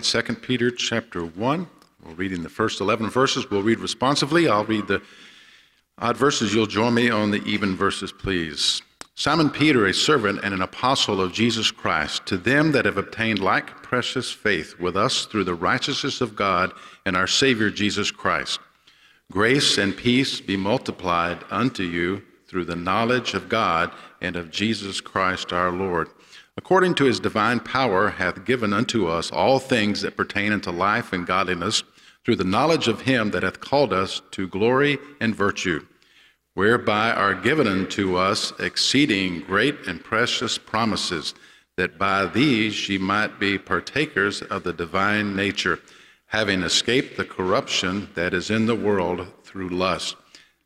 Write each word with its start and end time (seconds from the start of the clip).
2 0.00 0.22
Peter 0.36 0.70
chapter 0.70 1.24
1. 1.24 1.66
We're 2.04 2.12
reading 2.12 2.44
the 2.44 2.48
first 2.48 2.80
11 2.80 3.10
verses. 3.10 3.50
We'll 3.50 3.64
read 3.64 3.80
responsively. 3.80 4.46
I'll 4.46 4.64
read 4.64 4.86
the 4.86 5.02
odd 5.98 6.16
verses. 6.16 6.54
You'll 6.54 6.66
join 6.66 6.94
me 6.94 7.10
on 7.10 7.32
the 7.32 7.42
even 7.42 7.76
verses, 7.76 8.12
please. 8.12 8.80
Simon 9.16 9.50
Peter, 9.50 9.86
a 9.86 9.92
servant 9.92 10.38
and 10.44 10.54
an 10.54 10.62
apostle 10.62 11.20
of 11.20 11.32
Jesus 11.32 11.72
Christ, 11.72 12.24
to 12.26 12.36
them 12.36 12.70
that 12.70 12.84
have 12.84 12.96
obtained 12.96 13.40
like 13.40 13.82
precious 13.82 14.30
faith 14.30 14.78
with 14.78 14.96
us 14.96 15.26
through 15.26 15.42
the 15.42 15.54
righteousness 15.56 16.20
of 16.20 16.36
God 16.36 16.70
and 17.04 17.16
our 17.16 17.26
Savior 17.26 17.68
Jesus 17.68 18.12
Christ. 18.12 18.60
Grace 19.32 19.78
and 19.78 19.96
peace 19.96 20.40
be 20.40 20.56
multiplied 20.56 21.42
unto 21.50 21.82
you 21.82 22.22
through 22.46 22.66
the 22.66 22.76
knowledge 22.76 23.34
of 23.34 23.48
God 23.48 23.90
and 24.20 24.36
of 24.36 24.52
Jesus 24.52 25.00
Christ 25.00 25.52
our 25.52 25.72
Lord 25.72 26.08
according 26.58 26.92
to 26.92 27.04
his 27.04 27.20
divine 27.20 27.60
power, 27.60 28.10
hath 28.10 28.44
given 28.44 28.72
unto 28.72 29.06
us 29.06 29.30
all 29.30 29.60
things 29.60 30.02
that 30.02 30.16
pertain 30.16 30.52
unto 30.52 30.72
life 30.72 31.12
and 31.12 31.24
godliness, 31.24 31.84
through 32.24 32.34
the 32.34 32.42
knowledge 32.42 32.88
of 32.88 33.02
him 33.02 33.30
that 33.30 33.44
hath 33.44 33.60
called 33.60 33.92
us 33.92 34.20
to 34.32 34.48
glory 34.48 34.98
and 35.20 35.36
virtue, 35.36 35.86
whereby 36.54 37.12
are 37.12 37.32
given 37.32 37.68
unto 37.68 38.16
us 38.16 38.52
exceeding 38.58 39.40
great 39.42 39.86
and 39.86 40.02
precious 40.02 40.58
promises, 40.58 41.32
that 41.76 41.96
by 41.96 42.26
these 42.26 42.88
ye 42.88 42.98
might 42.98 43.38
be 43.38 43.56
partakers 43.56 44.42
of 44.42 44.64
the 44.64 44.72
divine 44.72 45.36
nature, 45.36 45.78
having 46.26 46.64
escaped 46.64 47.16
the 47.16 47.24
corruption 47.24 48.08
that 48.14 48.34
is 48.34 48.50
in 48.50 48.66
the 48.66 48.74
world 48.74 49.24
through 49.44 49.68
lust. 49.68 50.16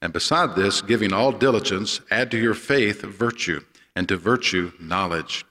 And 0.00 0.10
beside 0.10 0.56
this, 0.56 0.80
giving 0.80 1.12
all 1.12 1.32
diligence, 1.32 2.00
add 2.10 2.30
to 2.30 2.38
your 2.38 2.54
faith 2.54 3.02
virtue, 3.02 3.60
and 3.94 4.08
to 4.08 4.16
virtue 4.16 4.72
knowledge 4.80 5.44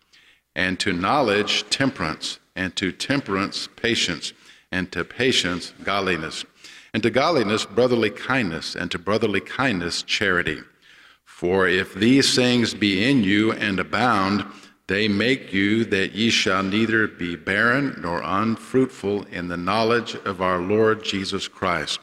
and 0.55 0.79
to 0.79 0.93
knowledge, 0.93 1.69
temperance, 1.69 2.39
and 2.55 2.75
to 2.75 2.91
temperance, 2.91 3.69
patience, 3.75 4.33
and 4.71 4.91
to 4.91 5.03
patience, 5.03 5.73
godliness, 5.83 6.45
and 6.93 7.03
to 7.03 7.09
godliness, 7.09 7.65
brotherly 7.65 8.09
kindness, 8.09 8.75
and 8.75 8.91
to 8.91 8.99
brotherly 8.99 9.39
kindness, 9.39 10.03
charity. 10.03 10.59
For 11.23 11.67
if 11.67 11.93
these 11.93 12.35
things 12.35 12.73
be 12.73 13.09
in 13.09 13.23
you 13.23 13.51
and 13.53 13.79
abound, 13.79 14.45
they 14.87 15.07
make 15.07 15.53
you 15.53 15.85
that 15.85 16.11
ye 16.13 16.29
shall 16.29 16.63
neither 16.63 17.07
be 17.07 17.35
barren 17.35 17.97
nor 18.01 18.21
unfruitful 18.21 19.23
in 19.23 19.47
the 19.47 19.57
knowledge 19.57 20.15
of 20.25 20.41
our 20.41 20.59
Lord 20.59 21.03
Jesus 21.03 21.47
Christ. 21.47 21.99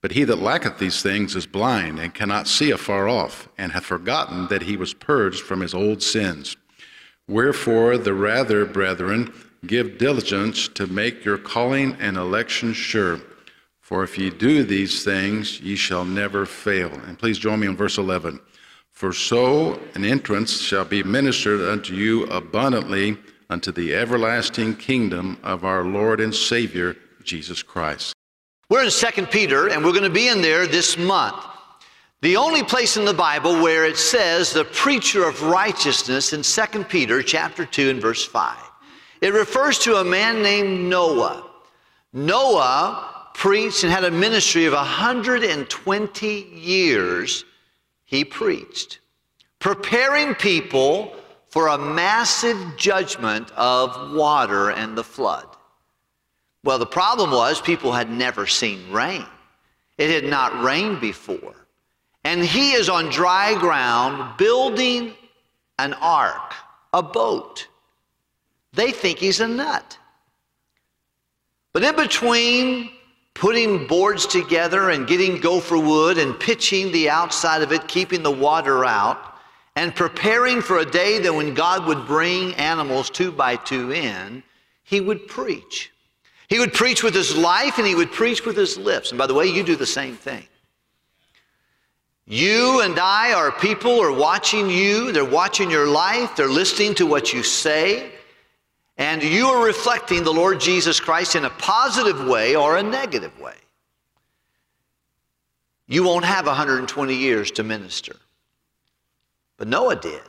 But 0.00 0.12
he 0.12 0.24
that 0.24 0.38
lacketh 0.38 0.78
these 0.78 1.02
things 1.02 1.36
is 1.36 1.46
blind 1.46 1.98
and 1.98 2.14
cannot 2.14 2.48
see 2.48 2.70
afar 2.70 3.08
off, 3.08 3.48
and 3.56 3.72
hath 3.72 3.84
forgotten 3.84 4.48
that 4.48 4.62
he 4.62 4.76
was 4.76 4.92
purged 4.94 5.42
from 5.42 5.60
his 5.60 5.74
old 5.74 6.02
sins. 6.02 6.56
Wherefore, 7.26 7.96
the 7.96 8.14
rather, 8.14 8.64
brethren, 8.66 9.32
give 9.66 9.98
diligence 9.98 10.68
to 10.68 10.86
make 10.86 11.24
your 11.24 11.38
calling 11.38 11.96
and 12.00 12.16
election 12.16 12.72
sure. 12.72 13.20
For 13.80 14.02
if 14.02 14.18
ye 14.18 14.30
do 14.30 14.64
these 14.64 15.04
things, 15.04 15.60
ye 15.60 15.76
shall 15.76 16.04
never 16.04 16.46
fail. 16.46 16.90
And 17.06 17.18
please 17.18 17.38
join 17.38 17.60
me 17.60 17.66
in 17.66 17.76
verse 17.76 17.98
11. 17.98 18.40
For 18.92 19.12
so 19.12 19.80
an 19.94 20.04
entrance 20.04 20.60
shall 20.60 20.84
be 20.84 21.02
ministered 21.02 21.60
unto 21.68 21.94
you 21.94 22.24
abundantly 22.26 23.18
unto 23.50 23.72
the 23.72 23.94
everlasting 23.94 24.76
kingdom 24.76 25.38
of 25.42 25.64
our 25.64 25.84
Lord 25.84 26.20
and 26.20 26.34
Savior, 26.34 26.96
Jesus 27.22 27.62
Christ. 27.62 28.14
We're 28.70 28.84
in 28.84 28.90
2 28.90 29.26
Peter, 29.26 29.68
and 29.68 29.84
we're 29.84 29.92
going 29.92 30.04
to 30.04 30.10
be 30.10 30.28
in 30.28 30.42
there 30.42 30.66
this 30.66 30.96
month. 30.96 31.44
The 32.24 32.38
only 32.38 32.62
place 32.62 32.96
in 32.96 33.04
the 33.04 33.12
Bible 33.12 33.60
where 33.60 33.84
it 33.84 33.98
says 33.98 34.50
the 34.50 34.64
preacher 34.64 35.28
of 35.28 35.42
righteousness 35.42 36.32
in 36.32 36.40
2 36.40 36.84
Peter 36.84 37.22
chapter 37.22 37.66
2 37.66 37.90
and 37.90 38.00
verse 38.00 38.24
5. 38.24 38.56
It 39.20 39.34
refers 39.34 39.78
to 39.80 39.96
a 39.96 40.04
man 40.04 40.42
named 40.42 40.88
Noah. 40.88 41.44
Noah 42.14 43.28
preached 43.34 43.84
and 43.84 43.92
had 43.92 44.04
a 44.04 44.10
ministry 44.10 44.64
of 44.64 44.72
120 44.72 46.26
years. 46.54 47.44
He 48.06 48.24
preached, 48.24 49.00
preparing 49.58 50.34
people 50.34 51.14
for 51.48 51.68
a 51.68 51.76
massive 51.76 52.78
judgment 52.78 53.50
of 53.50 54.14
water 54.16 54.70
and 54.70 54.96
the 54.96 55.04
flood. 55.04 55.44
Well, 56.62 56.78
the 56.78 56.86
problem 56.86 57.32
was 57.32 57.60
people 57.60 57.92
had 57.92 58.08
never 58.08 58.46
seen 58.46 58.90
rain. 58.90 59.26
It 59.98 60.08
had 60.08 60.30
not 60.30 60.64
rained 60.64 61.02
before 61.02 61.54
and 62.24 62.42
he 62.42 62.72
is 62.72 62.88
on 62.88 63.10
dry 63.10 63.54
ground 63.58 64.36
building 64.38 65.14
an 65.78 65.94
ark, 65.94 66.54
a 66.92 67.02
boat. 67.02 67.68
They 68.72 68.90
think 68.90 69.18
he's 69.18 69.40
a 69.40 69.48
nut. 69.48 69.98
But 71.72 71.84
in 71.84 71.96
between 71.96 72.90
putting 73.34 73.86
boards 73.86 74.26
together 74.26 74.90
and 74.90 75.06
getting 75.06 75.40
gopher 75.40 75.78
wood 75.78 76.18
and 76.18 76.38
pitching 76.38 76.92
the 76.92 77.10
outside 77.10 77.62
of 77.62 77.72
it, 77.72 77.86
keeping 77.88 78.22
the 78.22 78.30
water 78.30 78.84
out, 78.84 79.34
and 79.76 79.94
preparing 79.94 80.62
for 80.62 80.78
a 80.78 80.84
day 80.84 81.18
that 81.18 81.34
when 81.34 81.52
God 81.52 81.86
would 81.86 82.06
bring 82.06 82.54
animals 82.54 83.10
two 83.10 83.32
by 83.32 83.56
two 83.56 83.92
in, 83.92 84.42
he 84.84 85.00
would 85.00 85.26
preach. 85.26 85.90
He 86.48 86.60
would 86.60 86.72
preach 86.72 87.02
with 87.02 87.14
his 87.14 87.36
life 87.36 87.78
and 87.78 87.86
he 87.86 87.96
would 87.96 88.12
preach 88.12 88.44
with 88.46 88.56
his 88.56 88.78
lips. 88.78 89.10
And 89.10 89.18
by 89.18 89.26
the 89.26 89.34
way, 89.34 89.46
you 89.46 89.64
do 89.64 89.74
the 89.74 89.86
same 89.86 90.14
thing. 90.14 90.46
You 92.26 92.80
and 92.80 92.98
I 92.98 93.34
are 93.34 93.52
people 93.52 94.00
are 94.00 94.12
watching 94.12 94.70
you, 94.70 95.12
they're 95.12 95.24
watching 95.24 95.70
your 95.70 95.86
life, 95.86 96.34
they're 96.36 96.48
listening 96.48 96.94
to 96.94 97.06
what 97.06 97.32
you 97.32 97.42
say, 97.42 98.10
and 98.96 99.22
you 99.22 99.46
are 99.48 99.64
reflecting 99.64 100.24
the 100.24 100.32
Lord 100.32 100.58
Jesus 100.60 101.00
Christ 101.00 101.36
in 101.36 101.44
a 101.44 101.50
positive 101.50 102.26
way 102.26 102.56
or 102.56 102.76
a 102.76 102.82
negative 102.82 103.38
way. 103.38 103.56
You 105.86 106.02
won't 106.02 106.24
have 106.24 106.46
120 106.46 107.14
years 107.14 107.50
to 107.52 107.62
minister. 107.62 108.16
But 109.58 109.68
Noah 109.68 109.96
did. 109.96 110.22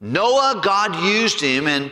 Noah, 0.00 0.60
God 0.62 0.94
used 1.04 1.40
him, 1.40 1.66
and 1.66 1.90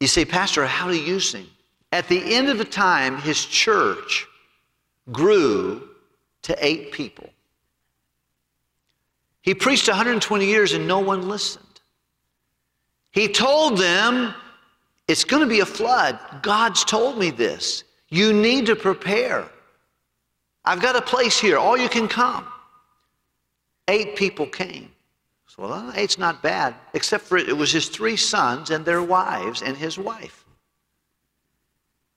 you 0.00 0.08
say, 0.08 0.24
Pastor, 0.24 0.66
how 0.66 0.88
he 0.88 1.06
use 1.06 1.32
him? 1.32 1.46
At 1.92 2.08
the 2.08 2.34
end 2.34 2.48
of 2.48 2.58
the 2.58 2.64
time, 2.64 3.18
his 3.18 3.44
church 3.44 4.26
grew 5.10 5.88
to 6.42 6.56
eight 6.64 6.92
people. 6.92 7.30
He 9.48 9.54
preached 9.54 9.88
120 9.88 10.44
years 10.44 10.74
and 10.74 10.86
no 10.86 10.98
one 10.98 11.26
listened. 11.26 11.80
He 13.12 13.28
told 13.28 13.78
them, 13.78 14.34
It's 15.08 15.24
going 15.24 15.40
to 15.40 15.48
be 15.48 15.60
a 15.60 15.64
flood. 15.64 16.18
God's 16.42 16.84
told 16.84 17.16
me 17.16 17.30
this. 17.30 17.84
You 18.10 18.34
need 18.34 18.66
to 18.66 18.76
prepare. 18.76 19.48
I've 20.66 20.82
got 20.82 20.96
a 20.96 21.00
place 21.00 21.40
here. 21.40 21.56
All 21.56 21.78
you 21.78 21.88
can 21.88 22.08
come. 22.08 22.44
Eight 23.88 24.16
people 24.16 24.44
came. 24.46 24.90
So, 25.46 25.62
well, 25.62 25.92
eight's 25.96 26.18
not 26.18 26.42
bad, 26.42 26.74
except 26.92 27.24
for 27.24 27.38
it 27.38 27.56
was 27.56 27.72
his 27.72 27.88
three 27.88 28.16
sons 28.16 28.68
and 28.68 28.84
their 28.84 29.02
wives 29.02 29.62
and 29.62 29.78
his 29.78 29.96
wife. 29.96 30.44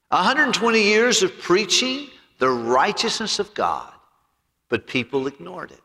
120 0.09 0.83
years 0.83 1.23
of 1.23 1.39
preaching 1.39 2.09
the 2.39 2.49
righteousness 2.49 3.39
of 3.39 3.53
God, 3.53 3.93
but 4.67 4.85
people 4.85 5.27
ignored 5.27 5.71
it. 5.71 5.79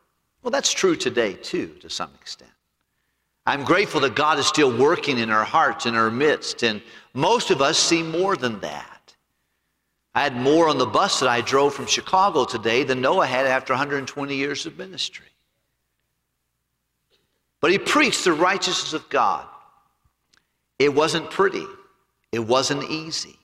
Well, 0.47 0.51
that's 0.53 0.71
true 0.71 0.95
today, 0.95 1.33
too, 1.33 1.75
to 1.81 1.89
some 1.89 2.09
extent. 2.21 2.53
I'm 3.45 3.65
grateful 3.65 3.99
that 3.99 4.15
God 4.15 4.39
is 4.39 4.47
still 4.47 4.73
working 4.73 5.17
in 5.17 5.29
our 5.29 5.43
hearts, 5.43 5.85
in 5.85 5.93
our 5.93 6.09
midst, 6.09 6.63
and 6.63 6.81
most 7.13 7.51
of 7.51 7.61
us 7.61 7.77
see 7.77 8.01
more 8.01 8.37
than 8.37 8.61
that. 8.61 9.13
I 10.15 10.23
had 10.23 10.37
more 10.37 10.69
on 10.69 10.77
the 10.77 10.85
bus 10.85 11.19
that 11.19 11.27
I 11.27 11.41
drove 11.41 11.73
from 11.73 11.85
Chicago 11.85 12.45
today 12.45 12.85
than 12.85 13.01
Noah 13.01 13.25
had 13.25 13.45
after 13.45 13.73
120 13.73 14.35
years 14.37 14.65
of 14.65 14.77
ministry. 14.77 15.25
But 17.59 17.71
he 17.71 17.77
preached 17.77 18.23
the 18.23 18.31
righteousness 18.31 18.93
of 18.93 19.09
God. 19.09 19.45
It 20.79 20.95
wasn't 20.95 21.29
pretty, 21.29 21.65
it 22.31 22.39
wasn't 22.39 22.89
easy. 22.89 23.37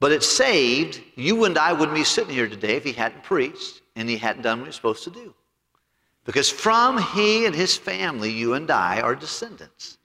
But 0.00 0.12
it 0.12 0.22
saved, 0.22 1.00
you 1.16 1.46
and 1.46 1.56
I 1.56 1.72
wouldn't 1.72 1.96
be 1.96 2.04
sitting 2.04 2.34
here 2.34 2.46
today 2.46 2.76
if 2.76 2.84
he 2.84 2.92
hadn't 2.92 3.22
preached 3.22 3.80
and 3.96 4.06
he 4.06 4.18
hadn't 4.18 4.42
done 4.42 4.58
what 4.58 4.66
he 4.66 4.68
was 4.68 4.76
supposed 4.76 5.04
to 5.04 5.10
do. 5.10 5.34
Because 6.24 6.50
from 6.50 6.98
he 6.98 7.46
and 7.46 7.54
his 7.54 7.76
family, 7.76 8.30
you 8.30 8.54
and 8.54 8.70
I 8.70 9.00
are 9.00 9.14
descendants. 9.14 9.98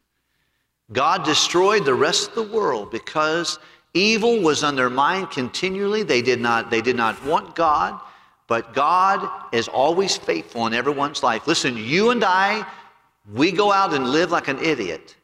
God 0.92 1.24
destroyed 1.24 1.86
the 1.86 1.94
rest 1.94 2.30
of 2.30 2.36
the 2.36 2.56
world 2.56 2.92
because 2.92 3.60
evil 3.94 4.42
was 4.42 4.64
on 4.64 4.76
their 4.76 4.90
mind 4.90 5.32
continually. 5.32 6.04
They 6.04 6.22
did 6.22 6.42
not, 6.42 6.70
they 6.70 6.82
did 6.82 6.96
not 6.96 7.24
want 7.26 7.56
God, 7.56 8.00
but 8.48 8.74
God 8.74 9.30
is 9.54 9.68
always 9.68 10.18
faithful 10.18 10.68
in 10.68 10.74
everyone's 10.74 11.24
life. 11.24 11.48
Listen, 11.48 11.78
you 11.78 12.10
and 12.10 12.24
I, 12.24 12.66
we 13.34 13.52
go 13.52 13.72
out 13.72 13.94
and 13.94 14.10
live 14.10 14.32
like 14.32 14.48
an 14.48 14.58
idiot 14.60 15.16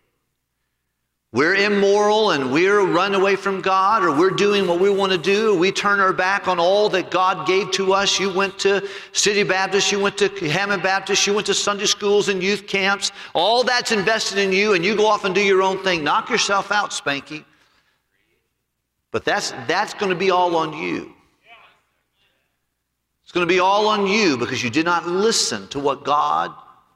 we're 1.36 1.56
immoral 1.56 2.32
and 2.32 2.50
we're 2.50 2.86
run 2.86 3.14
away 3.14 3.36
from 3.36 3.60
God 3.60 4.06
or 4.06 4.18
we're 4.18 4.30
doing 4.30 4.66
what 4.68 4.80
we 4.80 4.90
want 4.90 5.12
to 5.12 5.18
do, 5.18 5.54
we 5.54 5.70
turn 5.70 6.00
our 6.00 6.14
back 6.14 6.48
on 6.48 6.62
all 6.62 6.88
that 6.88 7.12
God 7.12 7.46
gave 7.46 7.72
to 7.72 7.92
us. 7.92 8.18
You 8.18 8.34
went 8.34 8.58
to 8.60 8.88
City 9.12 9.44
Baptist, 9.44 9.92
you 9.92 10.00
went 10.00 10.18
to 10.20 10.30
Hammond 10.50 10.82
Baptist, 10.82 11.28
you 11.28 11.34
went 11.34 11.46
to 11.48 11.54
Sunday 11.54 11.88
schools 11.88 12.30
and 12.30 12.42
youth 12.42 12.68
camps. 12.68 13.12
All 13.34 13.66
that's 13.66 13.92
invested 13.92 14.38
in 14.38 14.54
you 14.54 14.76
and 14.76 14.86
you 14.86 14.96
go 14.96 15.08
off 15.08 15.26
and 15.26 15.36
do 15.36 15.42
your 15.42 15.62
own 15.62 15.84
thing. 15.84 16.06
Knock 16.06 16.30
yourself 16.30 16.72
out, 16.72 16.92
Spanky. 16.92 17.44
But 19.12 19.26
that's, 19.26 19.52
that's 19.68 19.94
going 19.94 20.12
to 20.12 20.18
be 20.18 20.32
all 20.32 20.56
on 20.56 20.72
you. 20.72 21.12
It's 23.24 23.34
going 23.34 23.46
to 23.46 23.54
be 23.54 23.60
all 23.60 23.90
on 23.90 24.08
you 24.08 24.38
because 24.38 24.64
you 24.64 24.70
did 24.70 24.86
not 24.86 25.06
listen 25.06 25.68
to 25.68 25.82
what 25.82 26.06
God 26.06 26.54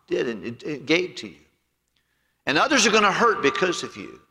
did 0.07 0.29
and 0.29 0.45
it, 0.45 0.63
it 0.63 0.85
gave 0.85 1.15
to 1.15 1.27
you. 1.27 1.35
And 2.45 2.57
others 2.57 2.87
are 2.87 2.91
going 2.91 3.03
to 3.03 3.11
hurt 3.11 3.41
because 3.41 3.83
of 3.83 3.97
you. 3.97 4.21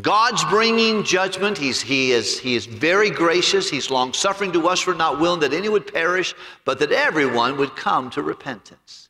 God's 0.00 0.44
bringing 0.44 1.02
judgment. 1.02 1.58
He's, 1.58 1.80
he, 1.80 2.12
is, 2.12 2.38
he 2.38 2.54
is 2.54 2.66
very 2.66 3.10
gracious. 3.10 3.68
He's 3.68 3.90
long 3.90 4.12
suffering 4.12 4.52
to 4.52 4.68
us. 4.68 4.86
We're 4.86 4.94
not 4.94 5.18
willing 5.18 5.40
that 5.40 5.52
any 5.52 5.68
would 5.68 5.92
perish, 5.92 6.34
but 6.64 6.78
that 6.78 6.92
everyone 6.92 7.56
would 7.56 7.74
come 7.74 8.08
to 8.10 8.22
repentance. 8.22 9.08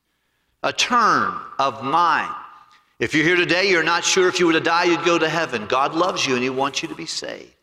A 0.63 0.73
turn 0.73 1.35
of 1.59 1.85
mind. 1.85 2.35
If 2.99 3.15
you're 3.15 3.25
here 3.25 3.37
today, 3.37 3.69
you're 3.69 3.83
not 3.83 4.05
sure 4.05 4.29
if 4.29 4.41
you 4.41 4.47
were 4.47 4.53
to 4.55 4.61
die, 4.61 4.85
you'd 4.85 5.05
go 5.05 5.19
to 5.19 5.29
heaven. 5.29 5.67
God 5.67 5.95
loves 5.95 6.27
you 6.27 6.35
and 6.35 6.43
He 6.43 6.51
wants 6.51 6.83
you 6.83 6.89
to 6.89 6.95
be 6.95 7.07
saved. 7.07 7.61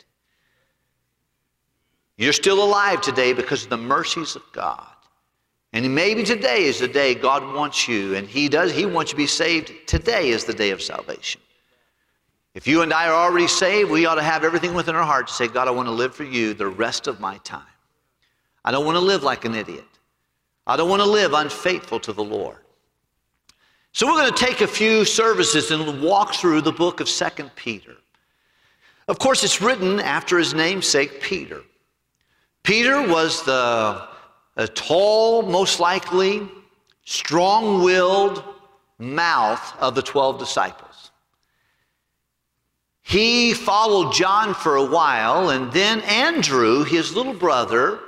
You're 2.17 2.33
still 2.33 2.63
alive 2.63 3.01
today 3.01 3.33
because 3.33 3.63
of 3.63 3.69
the 3.69 3.77
mercies 3.77 4.35
of 4.35 4.41
God. 4.51 4.87
And 5.73 5.93
maybe 5.93 6.23
today 6.23 6.63
is 6.63 6.79
the 6.79 6.87
day 6.87 7.13
God 7.13 7.53
wants 7.53 7.87
you, 7.87 8.15
and 8.15 8.27
He 8.27 8.49
does, 8.49 8.71
He 8.71 8.85
wants 8.85 9.11
you 9.11 9.15
to 9.15 9.23
be 9.23 9.27
saved. 9.27 9.71
Today 9.85 10.29
is 10.29 10.45
the 10.45 10.53
day 10.53 10.71
of 10.71 10.81
salvation. 10.81 11.41
If 12.57 12.65
you 12.65 12.81
and 12.81 12.91
I 12.91 13.07
are 13.07 13.13
already 13.13 13.45
saved, 13.45 13.91
we 13.91 14.07
ought 14.07 14.15
to 14.15 14.23
have 14.23 14.43
everything 14.43 14.73
within 14.73 14.95
our 14.95 15.03
heart 15.03 15.27
to 15.27 15.33
say, 15.33 15.47
God, 15.47 15.67
I 15.67 15.71
want 15.71 15.87
to 15.89 15.91
live 15.91 16.15
for 16.15 16.23
you 16.23 16.55
the 16.55 16.65
rest 16.65 17.05
of 17.05 17.19
my 17.19 17.37
time. 17.43 17.61
I 18.65 18.71
don't 18.71 18.83
want 18.83 18.95
to 18.95 18.99
live 18.99 19.21
like 19.21 19.45
an 19.45 19.53
idiot. 19.53 19.85
I 20.65 20.75
don't 20.75 20.89
want 20.89 21.03
to 21.03 21.07
live 21.07 21.33
unfaithful 21.33 21.99
to 21.99 22.11
the 22.11 22.23
Lord. 22.23 22.57
So 23.91 24.07
we're 24.07 24.19
going 24.19 24.33
to 24.33 24.45
take 24.45 24.61
a 24.61 24.67
few 24.67 25.05
services 25.05 25.69
and 25.69 26.01
walk 26.01 26.33
through 26.33 26.61
the 26.61 26.71
book 26.71 26.99
of 26.99 27.07
Second 27.07 27.51
Peter. 27.55 27.95
Of 29.07 29.19
course, 29.19 29.43
it's 29.43 29.61
written 29.61 29.99
after 29.99 30.39
his 30.39 30.55
namesake, 30.55 31.21
Peter. 31.21 31.61
Peter 32.63 33.07
was 33.07 33.43
the 33.43 34.07
tall, 34.73 35.43
most 35.43 35.79
likely, 35.79 36.49
strong 37.05 37.83
willed 37.83 38.43
mouth 38.97 39.79
of 39.79 39.93
the 39.93 40.01
12 40.01 40.39
disciples. 40.39 40.86
He 43.07 43.53
followed 43.53 44.11
John 44.11 44.53
for 44.53 44.75
a 44.75 44.85
while, 44.85 45.51
and 45.51 45.71
then 45.71 46.01
Andrew, 46.01 46.83
his 46.83 47.15
little 47.15 47.33
brother, 47.33 48.01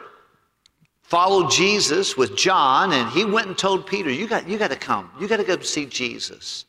followed 1.03 1.49
Jesus 1.49 2.17
with 2.17 2.35
John, 2.35 2.91
and 2.91 3.09
he 3.09 3.23
went 3.23 3.47
and 3.47 3.57
told 3.57 3.87
Peter, 3.87 4.11
You 4.11 4.27
got, 4.27 4.45
you 4.45 4.57
got 4.57 4.71
to 4.71 4.75
come. 4.75 5.09
You 5.17 5.29
got 5.29 5.37
to 5.37 5.45
go 5.45 5.57
see 5.61 5.85
Jesus. 5.85 6.65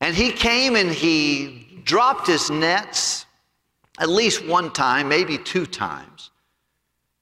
And 0.00 0.12
he 0.12 0.32
came 0.32 0.74
and 0.74 0.90
he 0.90 1.80
dropped 1.84 2.26
his 2.26 2.50
nets 2.50 3.26
at 4.00 4.08
least 4.08 4.44
one 4.44 4.72
time, 4.72 5.08
maybe 5.08 5.38
two 5.38 5.66
times. 5.66 6.32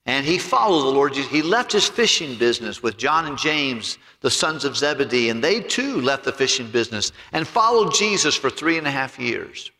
And 0.06 0.24
he 0.24 0.38
followed 0.38 0.84
the 0.84 0.96
Lord 0.96 1.12
Jesus. 1.12 1.30
He 1.30 1.42
left 1.42 1.70
his 1.70 1.86
fishing 1.86 2.38
business 2.38 2.82
with 2.82 2.96
John 2.96 3.26
and 3.26 3.36
James, 3.36 3.98
the 4.22 4.30
sons 4.30 4.64
of 4.64 4.74
Zebedee, 4.74 5.28
and 5.28 5.44
they 5.44 5.60
too 5.60 6.00
left 6.00 6.24
the 6.24 6.32
fishing 6.32 6.70
business 6.70 7.12
and 7.32 7.46
followed 7.46 7.92
Jesus 7.92 8.34
for 8.34 8.48
three 8.48 8.78
and 8.78 8.86
a 8.86 8.90
half 8.90 9.18
years. 9.18 9.70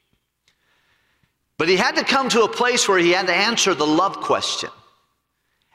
But 1.56 1.68
he 1.68 1.76
had 1.76 1.96
to 1.96 2.04
come 2.04 2.28
to 2.30 2.42
a 2.42 2.48
place 2.48 2.88
where 2.88 2.98
he 2.98 3.12
had 3.12 3.26
to 3.28 3.34
answer 3.34 3.74
the 3.74 3.86
love 3.86 4.16
question. 4.18 4.70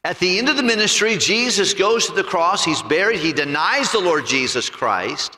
At 0.03 0.19
the 0.19 0.37
end 0.37 0.49
of 0.49 0.55
the 0.55 0.63
ministry, 0.63 1.17
Jesus 1.17 1.73
goes 1.73 2.07
to 2.07 2.13
the 2.13 2.23
cross, 2.23 2.63
he's 2.63 2.81
buried, 2.81 3.19
he 3.19 3.33
denies 3.33 3.91
the 3.91 3.99
Lord 3.99 4.25
Jesus 4.25 4.69
Christ, 4.69 5.37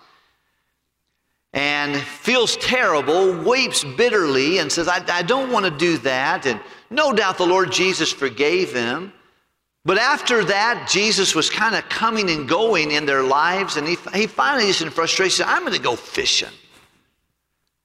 and 1.53 1.95
feels 1.99 2.57
terrible, 2.57 3.37
weeps 3.43 3.83
bitterly, 3.83 4.59
and 4.59 4.71
says, 4.71 4.87
I, 4.87 5.03
I 5.11 5.23
don't 5.23 5.51
want 5.51 5.65
to 5.65 5.71
do 5.71 5.97
that. 5.99 6.45
And 6.45 6.59
no 6.89 7.11
doubt 7.11 7.37
the 7.37 7.45
Lord 7.45 7.71
Jesus 7.71 8.11
forgave 8.11 8.73
him. 8.73 9.11
But 9.83 9.97
after 9.97 10.45
that, 10.45 10.87
Jesus 10.89 11.33
was 11.33 11.49
kind 11.49 11.75
of 11.75 11.89
coming 11.89 12.29
and 12.29 12.47
going 12.47 12.91
in 12.91 13.05
their 13.05 13.23
lives, 13.23 13.77
and 13.77 13.87
he, 13.87 13.97
he 14.13 14.27
finally, 14.27 14.67
just 14.67 14.81
in 14.81 14.91
frustration, 14.91 15.45
I'm 15.47 15.61
going 15.61 15.73
to 15.73 15.81
go 15.81 15.95
fishing. 15.95 16.49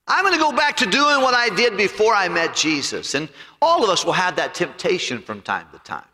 I'm 0.08 0.24
going 0.24 0.34
to 0.34 0.40
go 0.40 0.52
back 0.52 0.76
to 0.78 0.86
doing 0.86 1.20
what 1.20 1.34
I 1.34 1.48
did 1.48 1.76
before 1.76 2.14
I 2.14 2.28
met 2.28 2.54
Jesus. 2.54 3.14
And 3.14 3.28
all 3.60 3.82
of 3.82 3.90
us 3.90 4.04
will 4.04 4.12
have 4.12 4.36
that 4.36 4.54
temptation 4.54 5.20
from 5.20 5.42
time 5.42 5.66
to 5.72 5.78
time. 5.80 6.04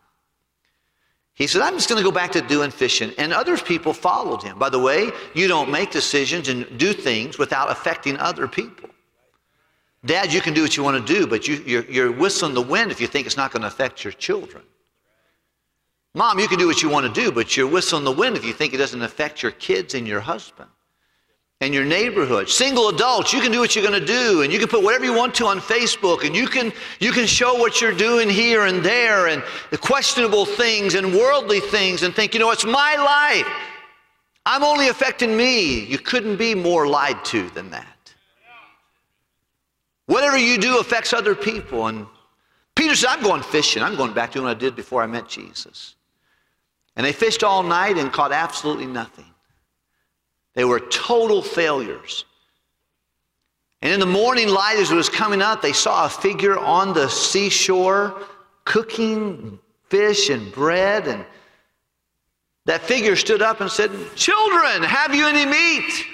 He 1.35 1.47
said, 1.47 1.63
I'm 1.63 1.75
just 1.75 1.89
going 1.89 1.99
to 1.99 2.05
go 2.05 2.13
back 2.13 2.33
to 2.33 2.41
doing 2.41 2.71
fishing. 2.71 3.13
And 3.19 3.33
other 3.33 3.57
people 3.59 3.93
followed 3.93 4.43
him. 4.43 4.59
By 4.59 4.71
the 4.71 4.79
way, 4.79 5.11
you 5.35 5.49
don't 5.49 5.71
make 5.71 5.91
decisions 5.91 6.49
and 6.49 6.79
do 6.79 6.93
things 6.93 7.39
without 7.39 7.71
affecting 7.71 8.17
other 8.19 8.49
people. 8.49 8.89
Dad, 10.05 10.33
you 10.33 10.41
can 10.41 10.53
do 10.53 10.63
what 10.63 10.77
you 10.77 10.83
want 10.83 11.07
to 11.07 11.15
do, 11.15 11.27
but 11.27 11.47
you, 11.47 11.85
you're 11.89 12.11
whistling 12.11 12.55
the 12.55 12.63
wind 12.63 12.91
if 12.91 13.01
you 13.01 13.07
think 13.07 13.27
it's 13.27 13.37
not 13.37 13.53
going 13.53 13.61
to 13.63 13.69
affect 13.69 14.05
your 14.05 14.13
children. 14.13 14.63
Mom, 16.15 16.39
you 16.39 16.49
can 16.49 16.59
do 16.59 16.67
what 16.67 16.83
you 16.83 16.89
want 16.89 17.07
to 17.07 17.21
do, 17.21 17.31
but 17.31 17.57
you're 17.57 17.69
whistling 17.69 18.05
the 18.05 18.13
wind 18.13 18.37
if 18.37 18.45
you 18.45 18.53
think 18.53 18.75
it 18.75 18.79
doesn't 18.79 19.03
affect 19.03 19.43
your 19.43 19.53
kids 19.53 19.95
and 19.95 20.07
your 20.07 20.21
husband 20.21 20.69
and 21.63 21.73
your 21.73 21.85
neighborhood. 21.85 22.49
Single 22.49 22.89
adults, 22.89 23.33
you 23.33 23.41
can 23.41 23.53
do 23.53 23.61
what 23.61 23.77
you're 23.77 23.89
going 23.89 23.99
to 23.99 24.05
do, 24.05 24.43
and 24.43 24.53
you 24.53 24.59
can 24.59 24.69
put 24.69 24.83
whatever 24.83 25.05
you 25.05 25.15
want 25.15 25.33
to 25.37 25.47
on 25.47 25.61
Facebook, 25.61 26.27
and 26.27 26.35
you 26.35 26.49
can 26.49 26.73
you 26.99 27.13
can 27.13 27.25
show 27.25 27.55
what 27.55 27.81
you're 27.81 27.95
doing 27.95 28.29
here 28.29 28.67
and 28.67 28.85
there, 28.85 29.29
and 29.29 29.45
the 29.71 29.79
questionable 29.79 30.45
things 30.45 30.97
and 30.97 31.15
worldly 31.15 31.61
things, 31.61 32.03
and 32.03 32.15
think, 32.15 32.35
you 32.35 32.41
know, 32.41 32.51
it's 32.51 32.65
my 32.65 32.97
life. 32.97 33.47
I'm 34.45 34.65
only 34.65 34.89
affecting 34.89 35.37
me. 35.37 35.85
You 35.85 35.99
couldn't 35.99 36.37
be 36.37 36.53
more 36.53 36.89
lied 36.89 37.25
to 37.27 37.49
than 37.51 37.71
that. 37.71 37.87
Whatever 40.07 40.37
you 40.37 40.59
do 40.59 40.81
affects 40.81 41.13
other 41.13 41.37
people. 41.37 41.87
And 41.87 42.07
Peter 42.75 42.97
said, 42.97 43.11
I'm 43.11 43.23
going 43.23 43.41
fishing. 43.41 43.85
I'm 43.85 43.95
going 43.95 44.13
back 44.13 44.33
to 44.33 44.43
what 44.43 44.51
I 44.51 44.55
did 44.55 44.75
before 44.75 45.01
I 45.01 45.07
met 45.07 45.29
Jesus. 45.29 45.95
And 46.97 47.07
they 47.07 47.13
fished 47.13 47.45
all 47.45 47.63
night 47.63 47.99
and 47.99 48.13
caught 48.13 48.33
absolutely 48.33 48.87
nothing. 48.87 49.32
They 50.55 50.65
were 50.65 50.81
total 50.81 51.43
failures. 51.43 52.25
And 53.81 53.93
in 53.93 54.01
the 54.01 54.07
morning 54.07 54.49
light, 54.49 54.77
as 54.79 54.93
it 54.93 54.95
was 54.95 55.09
coming 55.09 55.43
up, 55.43 55.61
they 55.61 55.73
saw 55.73 56.07
a 56.07 56.09
figure 56.09 56.59
on 56.59 56.95
the 56.95 57.09
seashore 57.09 58.23
cooking 58.65 59.59
fish 59.89 60.31
and 60.31 60.53
bread. 60.53 61.09
And 61.09 61.25
that 62.67 62.83
figure 62.83 63.17
stood 63.17 63.43
up 63.43 63.61
and 63.61 63.71
said, 63.71 63.91
Children, 64.15 64.85
have 64.85 65.15
you 65.15 65.27
any 65.27 65.45
meat? 65.45 66.07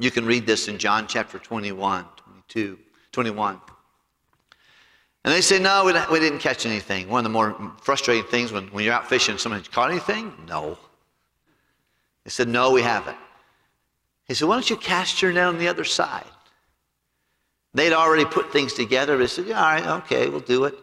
You 0.00 0.10
can 0.10 0.26
read 0.26 0.46
this 0.46 0.66
in 0.66 0.78
John 0.78 1.06
chapter 1.06 1.38
21, 1.38 2.04
22, 2.16 2.78
21. 3.12 3.60
And 5.24 5.32
they 5.32 5.40
say, 5.40 5.60
No, 5.60 5.84
we 6.10 6.18
didn't 6.18 6.40
catch 6.40 6.66
anything. 6.66 7.08
One 7.08 7.20
of 7.20 7.24
the 7.24 7.30
more 7.30 7.72
frustrating 7.80 8.24
things 8.24 8.50
when, 8.50 8.66
when 8.68 8.84
you're 8.84 8.94
out 8.94 9.08
fishing, 9.08 9.38
someone 9.38 9.62
caught 9.70 9.90
anything? 9.90 10.32
No. 10.48 10.76
They 12.24 12.30
said, 12.30 12.48
No, 12.48 12.72
we 12.72 12.82
haven't. 12.82 13.16
He 14.26 14.34
said, 14.34 14.48
Why 14.48 14.56
don't 14.56 14.70
you 14.70 14.76
cast 14.76 15.22
your 15.22 15.32
net 15.32 15.46
on 15.46 15.58
the 15.58 15.68
other 15.68 15.84
side? 15.84 16.24
They'd 17.74 17.92
already 17.92 18.24
put 18.24 18.52
things 18.52 18.72
together. 18.72 19.18
They 19.18 19.26
said, 19.26 19.46
yeah, 19.46 19.58
All 19.58 19.72
right, 19.72 19.86
okay, 20.02 20.28
we'll 20.28 20.40
do 20.40 20.64
it. 20.64 20.74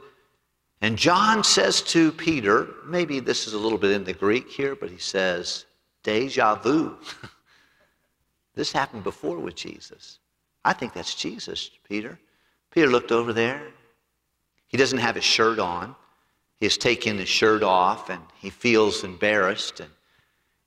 And 0.81 0.98
John 0.98 1.43
says 1.43 1.81
to 1.83 2.12
Peter, 2.12 2.67
maybe 2.86 3.19
this 3.19 3.48
is 3.48 3.53
a 3.53 3.57
little 3.57 3.77
bit 3.77 3.91
in 3.91 4.03
the 4.03 4.13
Greek 4.13 4.50
here, 4.50 4.75
but 4.75 4.89
he 4.89 4.98
says, 4.98 5.65
Deja 6.03 6.55
vu. 6.55 6.98
this 8.55 8.71
happened 8.71 9.03
before 9.03 9.38
with 9.38 9.55
Jesus. 9.55 10.19
I 10.65 10.74
think 10.74 10.93
that's 10.93 11.13
Jesus, 11.15 11.69
Peter. 11.88 12.19
Peter 12.71 12.88
looked 12.88 13.12
over 13.12 13.31
there. 13.31 13.62
He 14.67 14.77
doesn't 14.77 15.00
have 15.00 15.15
his 15.15 15.24
shirt 15.24 15.60
on. 15.60 15.95
He 16.60 16.65
has 16.65 16.77
taken 16.77 17.17
his 17.17 17.29
shirt 17.29 17.63
off 17.63 18.10
and 18.10 18.21
he 18.39 18.50
feels 18.50 19.03
embarrassed 19.03 19.79
and, 19.79 19.89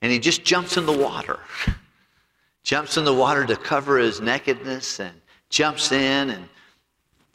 and 0.03 0.13
he 0.13 0.19
just 0.19 0.45
jumps 0.45 0.77
in 0.77 0.87
the 0.87 0.97
water. 0.97 1.41
jumps 2.65 2.97
in 2.97 3.05
the 3.05 3.15
water 3.15 3.45
to 3.45 3.55
cover 3.55 3.99
his 3.99 4.21
nakedness 4.21 4.99
and 4.99 5.15
jumps 5.51 5.93
in 5.93 6.31
and 6.31 6.49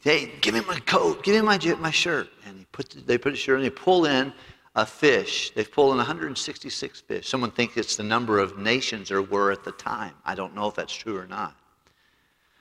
hey 0.00 0.32
give 0.40 0.52
me 0.52 0.60
my 0.66 0.78
coat 0.80 1.22
give 1.22 1.34
me 1.34 1.40
my, 1.40 1.58
my 1.78 1.90
shirt. 1.90 2.28
And 2.44 2.58
he 2.58 2.66
put, 2.72 3.06
they 3.06 3.16
put 3.16 3.32
a 3.32 3.36
shirt 3.36 3.56
and 3.56 3.64
they 3.64 3.70
pull 3.70 4.04
in 4.04 4.32
a 4.74 4.84
fish. 4.84 5.52
They've 5.54 5.70
pulled 5.70 5.92
in 5.92 5.98
166 5.98 7.00
fish. 7.00 7.28
Someone 7.28 7.50
thinks 7.50 7.76
it's 7.76 7.96
the 7.96 8.02
number 8.02 8.38
of 8.38 8.58
nations 8.58 9.08
there 9.08 9.22
were 9.22 9.50
at 9.50 9.64
the 9.64 9.72
time. 9.72 10.12
I 10.24 10.34
don't 10.34 10.54
know 10.54 10.68
if 10.68 10.74
that's 10.74 10.92
true 10.92 11.16
or 11.16 11.26
not. 11.26 11.56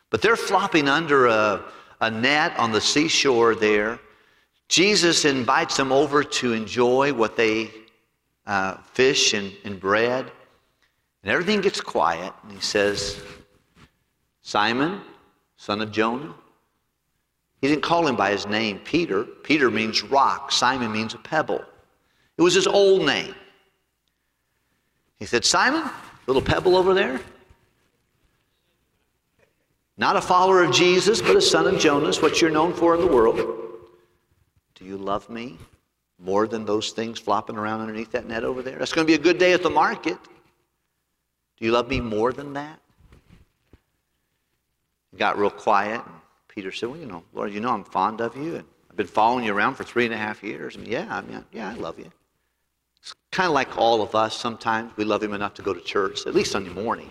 But 0.10 0.22
they're 0.22 0.36
flopping 0.36 0.88
under 0.88 1.28
a, 1.28 1.64
a 2.02 2.10
net 2.10 2.58
on 2.58 2.72
the 2.72 2.82
seashore 2.82 3.54
there. 3.54 4.00
Jesus 4.70 5.26
invites 5.26 5.78
them 5.78 5.92
over 5.92 6.24
to 6.24 6.54
enjoy 6.54 7.14
what 7.14 7.36
they 7.36 7.72
uh, 8.48 8.78
fish 8.94 9.34
and, 9.34 9.52
and 9.64 9.80
bread 9.80 10.32
and 11.24 11.32
everything 11.32 11.62
gets 11.62 11.82
quiet, 11.82 12.34
and 12.44 12.52
he 12.52 12.62
says, 12.62 13.22
Simon, 14.42 15.02
son 15.58 15.82
of 15.82 15.92
Jonah. 15.92 16.34
He 17.62 17.68
didn't 17.68 17.84
call 17.84 18.08
him 18.08 18.16
by 18.16 18.32
his 18.32 18.48
name, 18.48 18.80
Peter. 18.80 19.24
Peter 19.24 19.70
means 19.70 20.04
rock, 20.04 20.52
Simon 20.52 20.92
means 20.92 21.14
a 21.14 21.18
pebble. 21.18 21.64
It 22.38 22.42
was 22.42 22.54
his 22.54 22.68
old 22.68 23.06
name. 23.06 23.36
He 25.18 25.26
said, 25.26 25.44
Simon, 25.44 25.90
little 26.26 26.42
pebble 26.42 26.78
over 26.78 26.94
there. 26.94 27.20
Not 29.98 30.16
a 30.16 30.22
follower 30.22 30.64
of 30.64 30.72
Jesus, 30.72 31.22
but 31.22 31.36
a 31.36 31.42
son 31.42 31.68
of 31.68 31.78
Jonas, 31.78 32.22
what 32.22 32.40
you're 32.40 32.50
known 32.50 32.74
for 32.74 32.96
in 32.96 33.02
the 33.02 33.08
world. 33.08 33.38
Do 34.76 34.86
you 34.86 34.96
love 34.96 35.30
me 35.30 35.58
more 36.18 36.48
than 36.48 36.64
those 36.64 36.92
things 36.92 37.20
flopping 37.20 37.58
around 37.58 37.82
underneath 37.82 38.12
that 38.14 38.26
net 38.26 38.46
over 38.46 38.62
there? 38.62 38.78
That's 38.78 38.94
going 38.94 39.06
to 39.06 39.12
be 39.12 39.20
a 39.20 39.22
good 39.22 39.38
day 39.38 39.52
at 39.52 39.62
the 39.62 39.70
market. 39.70 40.18
Do 41.60 41.66
you 41.66 41.72
love 41.72 41.90
me 41.90 42.00
more 42.00 42.32
than 42.32 42.54
that? 42.54 42.80
It 45.12 45.20
got 45.20 45.38
real 45.38 45.50
quiet. 45.50 46.02
And 46.06 46.16
Peter 46.48 46.72
said, 46.72 46.90
Well, 46.90 46.98
you 46.98 47.06
know, 47.06 47.24
Lord, 47.34 47.54
you 47.54 47.60
know 47.60 47.72
I'm 47.72 47.84
fond 47.84 48.22
of 48.22 48.38
you, 48.38 48.56
and 48.56 48.66
I've 48.90 48.96
been 48.96 49.08
following 49.08 49.44
you 49.44 49.54
around 49.54 49.76
for 49.76 49.84
three 49.84 50.06
and 50.06 50.14
a 50.14 50.18
half 50.18 50.42
years. 50.42 50.78
Mean, 50.78 50.90
yeah, 50.90 51.08
I 51.10 51.22
mean, 51.22 51.44
yeah, 51.52 51.70
I 51.70 51.74
love 51.74 52.00
you. 52.00 52.10
It's 53.02 53.14
kind 53.32 53.48
of 53.48 53.54
like 53.54 53.78
all 53.78 54.02
of 54.02 54.16
us. 54.16 54.38
Sometimes 54.38 54.96
we 54.96 55.04
love 55.04 55.22
him 55.22 55.34
enough 55.34 55.54
to 55.56 55.62
go 55.62 55.74
to 55.74 55.82
church, 55.82 56.26
at 56.26 56.34
least 56.34 56.52
Sunday 56.52 56.72
morning. 56.72 57.10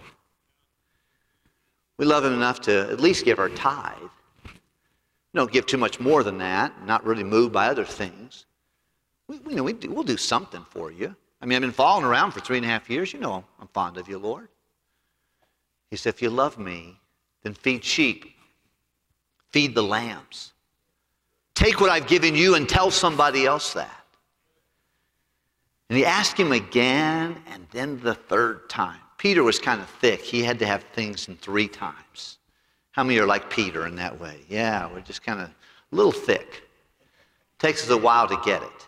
We 1.99 2.07
love 2.07 2.25
him 2.25 2.33
enough 2.33 2.61
to 2.63 2.91
at 2.91 3.01
least 3.01 3.25
give 3.25 3.39
our 3.39 3.49
tithe. 3.51 3.97
don't 5.35 5.53
give 5.53 5.67
too 5.67 5.77
much 5.77 6.01
more 6.01 6.23
than 6.23 6.39
that, 6.39 6.73
not 6.87 7.05
really 7.05 7.25
moved 7.25 7.53
by 7.53 7.69
other 7.69 7.85
things. 7.85 8.47
We, 9.27 9.39
we 9.41 9.55
know 9.55 9.65
we 9.65 9.73
do, 9.75 9.91
we'll 9.91 10.05
do 10.05 10.17
something 10.17 10.65
for 10.71 10.91
you. 10.91 11.15
I 11.41 11.47
mean, 11.47 11.57
I've 11.57 11.63
been 11.63 11.73
following 11.73 12.05
around 12.05 12.33
for 12.33 12.41
three 12.41 12.57
and 12.57 12.67
a 12.67 12.69
half 12.69 12.91
years. 12.91 13.13
You 13.13 13.21
know 13.21 13.45
I'm 13.61 13.69
fond 13.69 13.97
of 13.97 14.09
you, 14.09 14.19
Lord. 14.19 14.49
He 15.91 15.97
said, 15.97 16.15
if 16.15 16.23
you 16.23 16.31
love 16.31 16.59
me, 16.59 16.99
then 17.43 17.55
feed 17.55 17.85
sheep, 17.85 18.35
feed 19.51 19.75
the 19.75 19.83
lambs. 19.83 20.53
Take 21.55 21.81
what 21.81 21.91
I've 21.91 22.07
given 22.07 22.35
you 22.35 22.55
and 22.55 22.69
tell 22.69 22.91
somebody 22.91 23.47
else 23.47 23.73
that. 23.73 24.05
And 25.89 25.97
he 25.97 26.05
asked 26.05 26.39
him 26.39 26.53
again 26.53 27.43
and 27.51 27.67
then 27.71 28.01
the 28.01 28.15
third 28.15 28.69
time. 28.69 29.01
Peter 29.17 29.43
was 29.43 29.59
kind 29.59 29.81
of 29.81 29.89
thick. 29.89 30.21
He 30.21 30.43
had 30.43 30.59
to 30.59 30.67
have 30.67 30.85
things 30.93 31.29
in 31.29 31.37
three 31.37 31.67
times. 31.67 32.39
How 32.93 33.03
many 33.03 33.19
are 33.19 33.27
like 33.27 33.49
Peter 33.51 33.87
in 33.87 33.97
that 33.97 34.21
way? 34.21 34.41
Yeah, 34.49 34.93
we're 34.93 35.01
just 35.01 35.23
kind 35.23 35.41
of 35.41 35.49
a 35.49 35.97
little 35.97 36.13
thick. 36.13 36.65
Takes 37.59 37.85
us 37.85 37.91
a 37.91 37.97
while 37.97 38.29
to 38.29 38.39
get 38.45 38.63
it. 38.63 38.88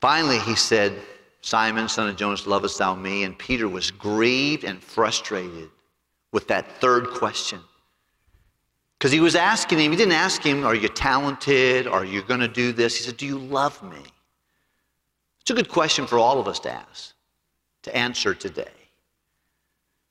Finally, 0.00 0.38
he 0.40 0.54
said, 0.54 0.92
Simon, 1.40 1.88
son 1.88 2.08
of 2.08 2.16
Jonas, 2.16 2.46
lovest 2.46 2.78
thou 2.78 2.94
me? 2.94 3.24
And 3.24 3.38
Peter 3.38 3.68
was 3.68 3.90
grieved 3.90 4.64
and 4.64 4.82
frustrated 4.82 5.70
with 6.32 6.46
that 6.48 6.80
third 6.80 7.10
question. 7.10 7.60
Because 8.98 9.12
he 9.12 9.20
was 9.20 9.36
asking 9.36 9.78
him, 9.78 9.92
he 9.92 9.96
didn't 9.96 10.12
ask 10.12 10.42
him, 10.42 10.64
Are 10.64 10.74
you 10.74 10.88
talented? 10.88 11.86
Are 11.86 12.04
you 12.04 12.22
going 12.22 12.40
to 12.40 12.48
do 12.48 12.72
this? 12.72 12.96
He 12.96 13.04
said, 13.04 13.16
Do 13.16 13.26
you 13.26 13.38
love 13.38 13.80
me? 13.82 14.02
It's 15.40 15.50
a 15.50 15.54
good 15.54 15.68
question 15.68 16.06
for 16.06 16.18
all 16.18 16.40
of 16.40 16.48
us 16.48 16.58
to 16.60 16.72
ask, 16.72 17.14
to 17.82 17.96
answer 17.96 18.34
today. 18.34 18.66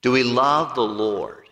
Do 0.00 0.10
we 0.10 0.22
love 0.22 0.74
the 0.74 0.82
Lord? 0.82 1.48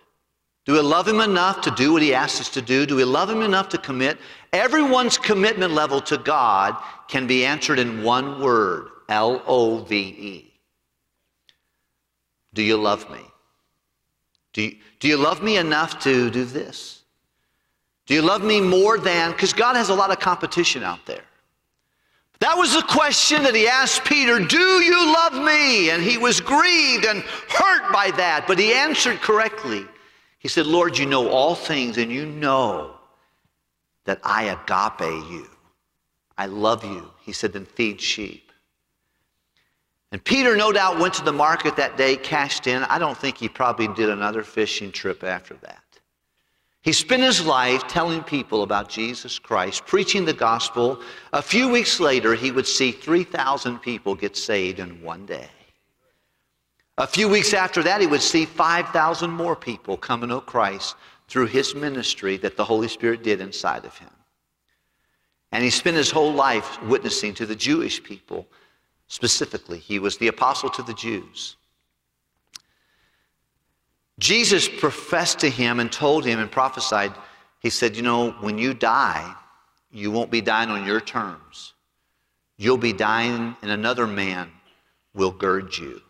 Do 0.64 0.72
we 0.72 0.80
love 0.80 1.06
Him 1.06 1.20
enough 1.20 1.60
to 1.60 1.70
do 1.70 1.92
what 1.92 2.02
He 2.02 2.12
asks 2.12 2.40
us 2.40 2.48
to 2.50 2.62
do? 2.62 2.86
Do 2.86 2.96
we 2.96 3.04
love 3.04 3.30
Him 3.30 3.42
enough 3.42 3.68
to 3.70 3.78
commit? 3.78 4.18
Everyone's 4.52 5.18
commitment 5.18 5.72
level 5.72 6.00
to 6.00 6.16
God 6.18 6.76
can 7.08 7.26
be 7.26 7.44
answered 7.44 7.78
in 7.78 8.02
one 8.02 8.40
word 8.40 8.88
L 9.08 9.42
O 9.46 9.78
V 9.78 9.96
E. 9.96 10.52
Do 12.54 12.62
you 12.62 12.76
love 12.76 13.10
me? 13.10 13.20
Do 14.52 14.62
you, 14.62 14.76
do 15.00 15.08
you 15.08 15.16
love 15.16 15.42
me 15.42 15.58
enough 15.58 15.98
to 16.00 16.30
do 16.30 16.44
this? 16.44 17.02
Do 18.06 18.14
you 18.14 18.22
love 18.22 18.42
me 18.42 18.60
more 18.60 18.98
than, 18.98 19.32
because 19.32 19.52
God 19.52 19.76
has 19.76 19.88
a 19.88 19.94
lot 19.94 20.10
of 20.10 20.20
competition 20.20 20.82
out 20.82 21.04
there. 21.06 21.24
That 22.38 22.56
was 22.56 22.74
the 22.74 22.82
question 22.82 23.42
that 23.42 23.54
he 23.54 23.66
asked 23.66 24.04
Peter, 24.04 24.38
Do 24.38 24.82
you 24.82 25.12
love 25.12 25.34
me? 25.34 25.90
And 25.90 26.02
he 26.02 26.18
was 26.18 26.40
grieved 26.40 27.04
and 27.04 27.22
hurt 27.48 27.92
by 27.92 28.10
that, 28.12 28.44
but 28.46 28.58
he 28.58 28.72
answered 28.72 29.20
correctly. 29.20 29.84
He 30.38 30.48
said, 30.48 30.66
Lord, 30.66 30.96
you 30.96 31.06
know 31.06 31.28
all 31.28 31.54
things, 31.54 31.98
and 31.98 32.10
you 32.10 32.26
know 32.26 32.94
that 34.04 34.20
I 34.22 34.44
agape 34.44 35.30
you. 35.30 35.48
I 36.38 36.46
love 36.46 36.84
you. 36.84 37.10
He 37.22 37.32
said, 37.32 37.52
Then 37.52 37.64
feed 37.64 38.00
sheep. 38.00 38.52
And 40.12 40.22
Peter, 40.22 40.56
no 40.56 40.72
doubt, 40.72 40.98
went 40.98 41.14
to 41.14 41.24
the 41.24 41.32
market 41.32 41.76
that 41.76 41.96
day, 41.96 42.16
cashed 42.16 42.66
in. 42.66 42.84
I 42.84 42.98
don't 42.98 43.16
think 43.18 43.36
he 43.36 43.48
probably 43.48 43.88
did 43.88 44.08
another 44.08 44.42
fishing 44.42 44.92
trip 44.92 45.24
after 45.24 45.54
that. 45.62 45.82
He 46.82 46.92
spent 46.92 47.24
his 47.24 47.44
life 47.44 47.88
telling 47.88 48.22
people 48.22 48.62
about 48.62 48.88
Jesus 48.88 49.40
Christ, 49.40 49.84
preaching 49.86 50.24
the 50.24 50.32
gospel. 50.32 51.00
A 51.32 51.42
few 51.42 51.68
weeks 51.68 51.98
later, 51.98 52.34
he 52.36 52.52
would 52.52 52.66
see 52.66 52.92
3,000 52.92 53.80
people 53.80 54.14
get 54.14 54.36
saved 54.36 54.78
in 54.78 55.02
one 55.02 55.26
day. 55.26 55.48
A 56.98 57.06
few 57.06 57.28
weeks 57.28 57.52
after 57.52 57.82
that, 57.82 58.00
he 58.00 58.06
would 58.06 58.22
see 58.22 58.46
5,000 58.46 59.30
more 59.30 59.56
people 59.56 59.96
come 59.96 60.20
to 60.20 60.28
know 60.28 60.40
Christ 60.40 60.94
through 61.26 61.46
his 61.46 61.74
ministry 61.74 62.36
that 62.36 62.56
the 62.56 62.64
Holy 62.64 62.88
Spirit 62.88 63.24
did 63.24 63.40
inside 63.40 63.84
of 63.84 63.98
him. 63.98 64.08
And 65.56 65.64
he 65.64 65.70
spent 65.70 65.96
his 65.96 66.10
whole 66.10 66.34
life 66.34 66.82
witnessing 66.82 67.32
to 67.32 67.46
the 67.46 67.56
Jewish 67.56 68.02
people 68.02 68.46
specifically. 69.08 69.78
He 69.78 69.98
was 69.98 70.18
the 70.18 70.28
apostle 70.28 70.68
to 70.68 70.82
the 70.82 70.92
Jews. 70.92 71.56
Jesus 74.18 74.68
professed 74.68 75.38
to 75.38 75.48
him 75.48 75.80
and 75.80 75.90
told 75.90 76.26
him 76.26 76.40
and 76.40 76.50
prophesied, 76.50 77.14
he 77.60 77.70
said, 77.70 77.96
You 77.96 78.02
know, 78.02 78.32
when 78.32 78.58
you 78.58 78.74
die, 78.74 79.34
you 79.90 80.10
won't 80.10 80.30
be 80.30 80.42
dying 80.42 80.68
on 80.68 80.84
your 80.84 81.00
terms. 81.00 81.72
You'll 82.58 82.76
be 82.76 82.92
dying, 82.92 83.56
and 83.62 83.70
another 83.70 84.06
man 84.06 84.50
will 85.14 85.32
gird 85.32 85.74
you. 85.78 86.02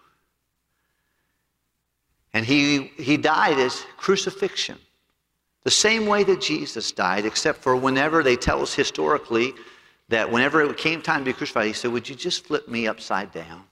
And 2.32 2.44
he, 2.44 2.90
he 2.96 3.16
died 3.16 3.60
as 3.60 3.86
crucifixion, 3.96 4.78
the 5.66 5.70
same 5.72 6.06
way 6.06 6.22
that 6.22 6.40
Jesus 6.40 6.92
died, 6.92 7.26
except 7.26 7.60
for 7.60 7.74
whenever 7.74 8.22
they 8.22 8.36
tell 8.36 8.62
us 8.62 8.72
historically 8.72 9.52
that 10.08 10.30
whenever 10.30 10.62
it 10.62 10.76
came 10.76 11.02
time 11.02 11.22
to 11.22 11.24
be 11.24 11.32
crucified, 11.32 11.66
he 11.66 11.72
said, 11.72 11.90
Would 11.90 12.08
you 12.08 12.14
just 12.14 12.46
flip 12.46 12.68
me 12.68 12.86
upside 12.86 13.32
down? 13.32 13.64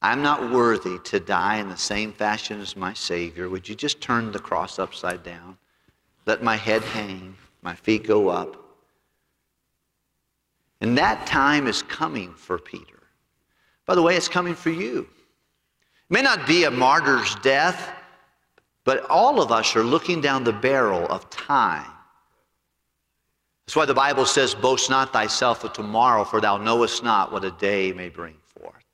I'm 0.00 0.22
not 0.22 0.50
worthy 0.50 0.98
to 0.98 1.20
die 1.20 1.56
in 1.56 1.68
the 1.68 1.76
same 1.76 2.10
fashion 2.10 2.58
as 2.58 2.74
my 2.74 2.94
Savior. 2.94 3.50
Would 3.50 3.68
you 3.68 3.74
just 3.74 4.00
turn 4.00 4.32
the 4.32 4.38
cross 4.38 4.78
upside 4.78 5.22
down? 5.22 5.58
Let 6.24 6.42
my 6.42 6.56
head 6.56 6.80
hang, 6.80 7.36
my 7.60 7.74
feet 7.74 8.06
go 8.06 8.28
up. 8.28 8.56
And 10.80 10.96
that 10.96 11.26
time 11.26 11.66
is 11.66 11.82
coming 11.82 12.32
for 12.32 12.56
Peter. 12.56 13.02
By 13.84 13.94
the 13.94 14.00
way, 14.00 14.16
it's 14.16 14.26
coming 14.26 14.54
for 14.54 14.70
you. 14.70 15.00
It 15.00 16.14
may 16.14 16.22
not 16.22 16.46
be 16.46 16.64
a 16.64 16.70
martyr's 16.70 17.34
death, 17.42 17.92
but 18.86 19.04
all 19.10 19.42
of 19.42 19.52
us 19.52 19.74
are 19.76 19.82
looking 19.82 20.22
down 20.22 20.44
the 20.44 20.52
barrel 20.52 21.06
of 21.08 21.28
time. 21.28 21.90
That's 23.66 23.74
why 23.74 23.84
the 23.84 23.94
Bible 23.94 24.24
says, 24.24 24.54
Boast 24.54 24.88
not 24.88 25.12
thyself 25.12 25.64
of 25.64 25.72
tomorrow, 25.72 26.24
for 26.24 26.40
thou 26.40 26.56
knowest 26.56 27.02
not 27.02 27.32
what 27.32 27.44
a 27.44 27.50
day 27.50 27.92
may 27.92 28.08
bring. 28.08 28.36
Forth. 28.58 28.84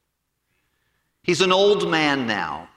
He's 1.22 1.42
an 1.42 1.52
old 1.52 1.90
man 1.90 2.26
now. 2.26 2.70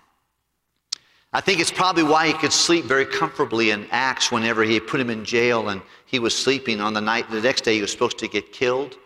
I 1.32 1.40
think 1.40 1.62
it's 1.62 1.72
probably 1.72 2.04
why 2.04 2.28
he 2.28 2.34
could 2.34 2.52
sleep 2.52 2.84
very 2.84 3.06
comfortably 3.06 3.72
in 3.72 3.88
Acts 3.92 4.30
whenever 4.30 4.64
he 4.64 4.80
put 4.80 5.00
him 5.00 5.10
in 5.10 5.24
jail 5.24 5.70
and 5.70 5.82
he 6.06 6.20
was 6.20 6.38
sleeping 6.38 6.82
on 6.82 6.94
the 6.94 7.02
night, 7.02 7.30
the 7.32 7.42
next 7.42 7.62
day 7.62 7.76
he 7.76 7.82
was 7.82 7.92
supposed 7.92 8.18
to 8.20 8.28
get 8.28 8.52
killed. 8.52 8.98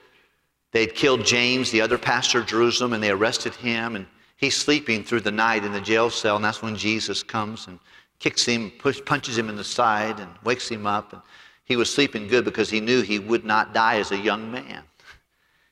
They'd 0.71 0.95
killed 0.95 1.25
James, 1.25 1.69
the 1.69 1.81
other 1.81 1.97
pastor 1.97 2.39
of 2.39 2.47
Jerusalem, 2.47 2.93
and 2.93 3.03
they 3.03 3.09
arrested 3.11 3.53
him. 3.55 3.95
And 3.95 4.07
he's 4.37 4.55
sleeping 4.55 5.03
through 5.03 5.21
the 5.21 5.31
night 5.31 5.63
in 5.63 5.73
the 5.73 5.81
jail 5.81 6.09
cell, 6.09 6.35
and 6.35 6.45
that's 6.45 6.61
when 6.61 6.75
Jesus 6.75 7.21
comes 7.21 7.67
and 7.67 7.79
kicks 8.19 8.45
him, 8.45 8.71
push, 8.71 9.01
punches 9.05 9.37
him 9.37 9.49
in 9.49 9.55
the 9.55 9.63
side, 9.63 10.19
and 10.19 10.29
wakes 10.43 10.69
him 10.69 10.85
up. 10.85 11.13
And 11.13 11.21
he 11.65 11.75
was 11.75 11.93
sleeping 11.93 12.27
good 12.27 12.45
because 12.45 12.69
he 12.69 12.79
knew 12.79 13.01
he 13.01 13.19
would 13.19 13.45
not 13.45 13.73
die 13.73 13.97
as 13.97 14.11
a 14.11 14.17
young 14.17 14.51
man. 14.51 14.83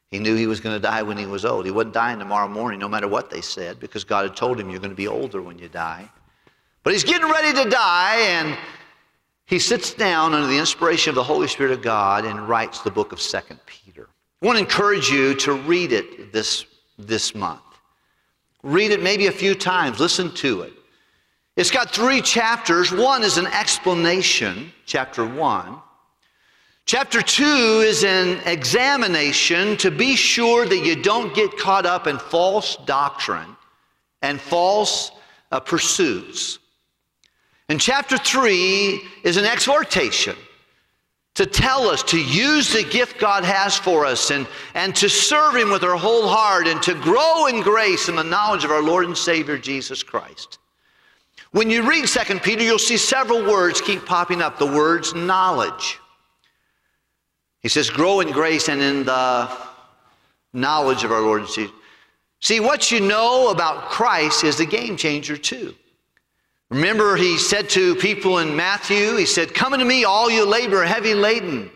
He 0.10 0.20
knew 0.20 0.36
he 0.36 0.48
was 0.48 0.62
going 0.62 0.76
to 0.76 0.80
die 0.80 1.02
when 1.02 1.18
he 1.18 1.26
was 1.26 1.44
old. 1.44 1.66
He 1.66 1.72
wasn't 1.72 1.94
dying 1.94 2.20
tomorrow 2.20 2.48
morning, 2.48 2.80
no 2.80 2.88
matter 2.88 3.08
what 3.08 3.30
they 3.30 3.42
said, 3.42 3.80
because 3.80 4.06
God 4.06 4.24
had 4.24 4.38
told 4.38 4.60
him 4.60 4.70
you're 4.70 4.80
going 4.80 4.90
to 4.90 4.96
be 4.96 5.08
older 5.08 5.42
when 5.42 5.60
you 5.60 5.68
die. 5.68 6.10
But 6.84 6.94
he's 6.94 7.04
getting 7.04 7.30
ready 7.30 7.52
to 7.62 7.70
die, 7.70 8.16
and 8.20 8.58
he 9.46 9.60
sits 9.60 9.94
down 9.94 10.34
under 10.34 10.48
the 10.48 10.58
inspiration 10.58 11.10
of 11.10 11.16
the 11.16 11.24
Holy 11.24 11.48
Spirit 11.48 11.74
of 11.74 11.82
God 11.82 12.24
and 12.24 12.48
writes 12.48 12.80
the 12.82 12.92
book 12.92 13.12
of 13.12 13.20
Second 13.20 13.60
Peter. 13.66 14.08
I 14.42 14.46
want 14.46 14.58
to 14.58 14.64
encourage 14.64 15.10
you 15.10 15.36
to 15.36 15.54
read 15.54 15.92
it 15.92 16.32
this, 16.32 16.66
this 16.98 17.36
month. 17.36 17.62
Read 18.64 18.92
it 18.92 19.02
maybe 19.02 19.28
a 19.28 19.32
few 19.32 19.56
times, 19.56 20.00
listen 20.00 20.34
to 20.36 20.62
it. 20.62 20.74
It's 21.58 21.72
got 21.72 21.90
three 21.90 22.22
chapters. 22.22 22.92
One 22.92 23.24
is 23.24 23.38
an 23.38 23.48
explanation, 23.48 24.72
chapter 24.86 25.26
one. 25.26 25.82
Chapter 26.86 27.22
2 27.22 27.44
is 27.84 28.06
an 28.06 28.40
examination 28.46 29.76
to 29.78 29.92
be 29.92 30.16
sure 30.16 30.66
that 30.66 30.86
you 30.86 30.96
don't 30.96 31.36
get 31.36 31.58
caught 31.58 31.86
up 31.86 32.08
in 32.08 32.18
false 32.18 32.78
doctrine 32.86 33.58
and 34.22 34.40
false 34.40 35.12
uh, 35.52 35.60
pursuits. 35.60 36.60
And 37.68 37.82
chapter 37.82 38.18
3 38.18 39.02
is 39.24 39.36
an 39.36 39.44
exhortation 39.44 40.38
to 41.36 41.46
tell 41.46 41.90
us 41.90 42.04
to 42.04 42.22
use 42.22 42.72
the 42.72 42.84
gift 42.84 43.20
God 43.20 43.44
has 43.44 43.76
for 43.76 44.06
us 44.06 44.32
and, 44.32 44.48
and 44.74 44.96
to 44.96 45.10
serve 45.10 45.56
Him 45.56 45.70
with 45.70 45.84
our 45.84 45.98
whole 45.98 46.30
heart 46.30 46.68
and 46.68 46.82
to 46.84 46.94
grow 46.94 47.48
in 47.48 47.62
grace 47.62 48.08
and 48.08 48.18
the 48.18 48.24
knowledge 48.24 48.64
of 48.64 48.72
our 48.72 48.82
Lord 48.82 49.06
and 49.06 49.18
Savior 49.18 49.58
Jesus 49.58 50.04
Christ. 50.04 50.60
When 51.52 51.70
you 51.70 51.88
read 51.88 52.08
2 52.08 52.40
Peter, 52.40 52.64
you'll 52.64 52.80
see 52.80 52.98
several 52.98 53.42
words 53.44 53.82
keep 53.82 54.06
popping 54.06 54.42
up. 54.42 54.60
The 54.60 54.66
words 54.66 55.14
knowledge 55.14 56.00
He 57.62 57.70
says, 57.70 57.90
grow 57.90 58.20
in 58.20 58.32
grace 58.32 58.70
and 58.70 58.82
in 58.82 59.04
the 59.06 59.50
knowledge 60.54 61.04
of 61.04 61.12
our 61.12 61.22
Lord 61.22 61.42
and 61.42 61.50
Jesus. 61.50 61.72
See, 62.40 62.60
what 62.60 62.92
you 62.92 63.00
know 63.00 63.50
about 63.50 63.90
Christ 63.90 64.44
is 64.44 64.60
a 64.60 64.66
game 64.66 64.96
changer 64.98 65.38
too. 65.38 65.74
Remember, 66.70 67.16
he 67.16 67.38
said 67.38 67.70
to 67.72 67.96
people 67.96 68.40
in 68.40 68.56
Matthew, 68.56 69.16
he 69.16 69.26
said, 69.26 69.54
Come 69.54 69.74
unto 69.74 69.86
me, 69.86 70.04
all 70.04 70.30
you 70.30 70.46
labor 70.46 70.84
heavy 70.84 71.14
laden. 71.14 71.72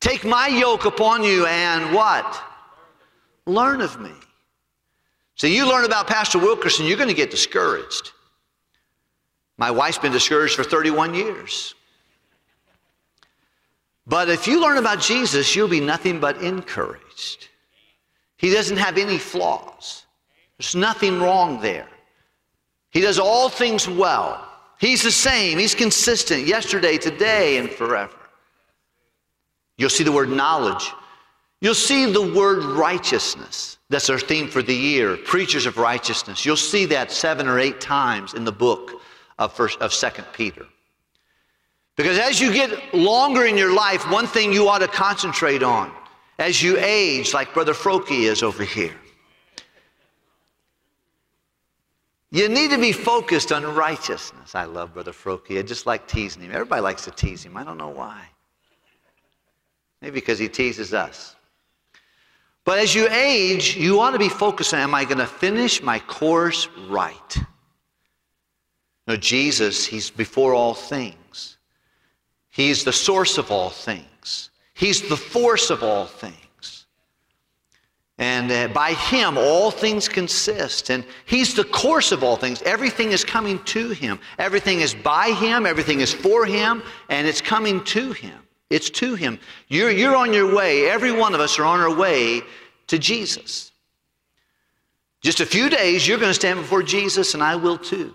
Take 0.00 0.24
my 0.24 0.46
yoke 0.48 0.84
upon 0.84 1.24
you 1.24 1.46
and 1.46 1.92
what? 1.94 2.42
Learn 3.46 3.80
of 3.80 4.00
me. 4.00 4.12
So 5.34 5.48
you 5.48 5.66
learn 5.68 5.84
about 5.84 6.06
Pastor 6.06 6.38
Wilkerson, 6.38 6.86
you're 6.86 6.96
going 6.96 7.08
to 7.08 7.14
get 7.14 7.30
discouraged. 7.30 8.12
My 9.56 9.70
wife's 9.70 9.98
been 9.98 10.12
discouraged 10.12 10.56
for 10.56 10.64
31 10.64 11.14
years. 11.14 11.74
But 14.06 14.28
if 14.28 14.46
you 14.46 14.60
learn 14.60 14.78
about 14.78 15.00
Jesus, 15.00 15.54
you'll 15.54 15.68
be 15.68 15.80
nothing 15.80 16.20
but 16.20 16.42
encouraged. 16.42 17.48
He 18.36 18.50
doesn't 18.52 18.76
have 18.76 18.98
any 18.98 19.18
flaws. 19.18 20.04
There's 20.58 20.74
nothing 20.74 21.20
wrong 21.20 21.60
there. 21.60 21.88
He 22.90 23.00
does 23.00 23.18
all 23.18 23.48
things 23.48 23.88
well. 23.88 24.46
He's 24.78 25.02
the 25.02 25.10
same. 25.10 25.58
He's 25.58 25.74
consistent 25.74 26.46
yesterday, 26.46 26.98
today, 26.98 27.56
and 27.56 27.70
forever. 27.70 28.14
You'll 29.78 29.90
see 29.90 30.04
the 30.04 30.12
word 30.12 30.28
knowledge. 30.28 30.92
You'll 31.60 31.74
see 31.74 32.12
the 32.12 32.34
word 32.34 32.62
righteousness. 32.62 33.78
That's 33.88 34.10
our 34.10 34.18
theme 34.18 34.48
for 34.48 34.62
the 34.62 34.74
year, 34.74 35.16
preachers 35.16 35.66
of 35.66 35.78
righteousness. 35.78 36.44
You'll 36.44 36.56
see 36.56 36.84
that 36.86 37.10
seven 37.10 37.48
or 37.48 37.58
eight 37.58 37.80
times 37.80 38.34
in 38.34 38.44
the 38.44 38.52
book 38.52 39.00
of, 39.38 39.52
first, 39.52 39.80
of 39.80 39.92
2 39.92 40.22
Peter. 40.32 40.66
Because 41.96 42.18
as 42.18 42.40
you 42.40 42.52
get 42.52 42.94
longer 42.94 43.44
in 43.46 43.56
your 43.56 43.74
life, 43.74 44.10
one 44.10 44.26
thing 44.26 44.52
you 44.52 44.68
ought 44.68 44.78
to 44.78 44.88
concentrate 44.88 45.62
on 45.62 45.92
as 46.38 46.62
you 46.62 46.76
age, 46.78 47.32
like 47.32 47.54
Brother 47.54 47.74
Frokie 47.74 48.24
is 48.24 48.42
over 48.42 48.64
here, 48.64 48.94
you 52.30 52.48
need 52.48 52.70
to 52.70 52.78
be 52.78 52.90
focused 52.90 53.52
on 53.52 53.62
righteousness. 53.76 54.56
I 54.56 54.64
love 54.64 54.92
Brother 54.92 55.12
Frokie. 55.12 55.56
I 55.56 55.62
just 55.62 55.86
like 55.86 56.08
teasing 56.08 56.42
him. 56.42 56.50
Everybody 56.50 56.82
likes 56.82 57.04
to 57.04 57.12
tease 57.12 57.44
him. 57.44 57.56
I 57.56 57.62
don't 57.62 57.78
know 57.78 57.90
why. 57.90 58.26
Maybe 60.02 60.14
because 60.14 60.40
he 60.40 60.48
teases 60.48 60.92
us. 60.92 61.36
But 62.64 62.80
as 62.80 62.92
you 62.92 63.08
age, 63.10 63.76
you 63.76 64.00
ought 64.00 64.10
to 64.10 64.18
be 64.18 64.28
focused 64.28 64.74
on 64.74 64.80
am 64.80 64.94
I 64.96 65.04
going 65.04 65.18
to 65.18 65.26
finish 65.26 65.80
my 65.80 66.00
course 66.00 66.66
right? 66.88 67.38
No, 69.06 69.16
Jesus, 69.16 69.84
He's 69.84 70.10
before 70.10 70.54
all 70.54 70.74
things. 70.74 71.58
He's 72.50 72.84
the 72.84 72.92
source 72.92 73.38
of 73.38 73.50
all 73.50 73.70
things. 73.70 74.50
He's 74.74 75.02
the 75.02 75.16
force 75.16 75.70
of 75.70 75.82
all 75.82 76.06
things. 76.06 76.86
And 78.16 78.50
uh, 78.50 78.68
by 78.68 78.92
Him, 78.92 79.36
all 79.36 79.70
things 79.70 80.08
consist. 80.08 80.90
And 80.90 81.04
He's 81.26 81.54
the 81.54 81.64
course 81.64 82.12
of 82.12 82.22
all 82.22 82.36
things. 82.36 82.62
Everything 82.62 83.12
is 83.12 83.24
coming 83.24 83.62
to 83.64 83.90
Him. 83.90 84.20
Everything 84.38 84.80
is 84.80 84.94
by 84.94 85.30
Him. 85.30 85.66
Everything 85.66 86.00
is 86.00 86.14
for 86.14 86.46
Him. 86.46 86.82
And 87.08 87.26
it's 87.26 87.40
coming 87.40 87.82
to 87.84 88.12
Him. 88.12 88.38
It's 88.70 88.88
to 88.90 89.14
Him. 89.16 89.38
You're, 89.68 89.90
you're 89.90 90.16
on 90.16 90.32
your 90.32 90.54
way. 90.54 90.88
Every 90.88 91.12
one 91.12 91.34
of 91.34 91.40
us 91.40 91.58
are 91.58 91.64
on 91.64 91.80
our 91.80 91.94
way 91.94 92.42
to 92.86 92.98
Jesus. 92.98 93.72
Just 95.20 95.40
a 95.40 95.46
few 95.46 95.68
days, 95.68 96.06
you're 96.06 96.18
going 96.18 96.30
to 96.30 96.34
stand 96.34 96.60
before 96.60 96.82
Jesus, 96.82 97.34
and 97.34 97.42
I 97.42 97.56
will 97.56 97.78
too. 97.78 98.14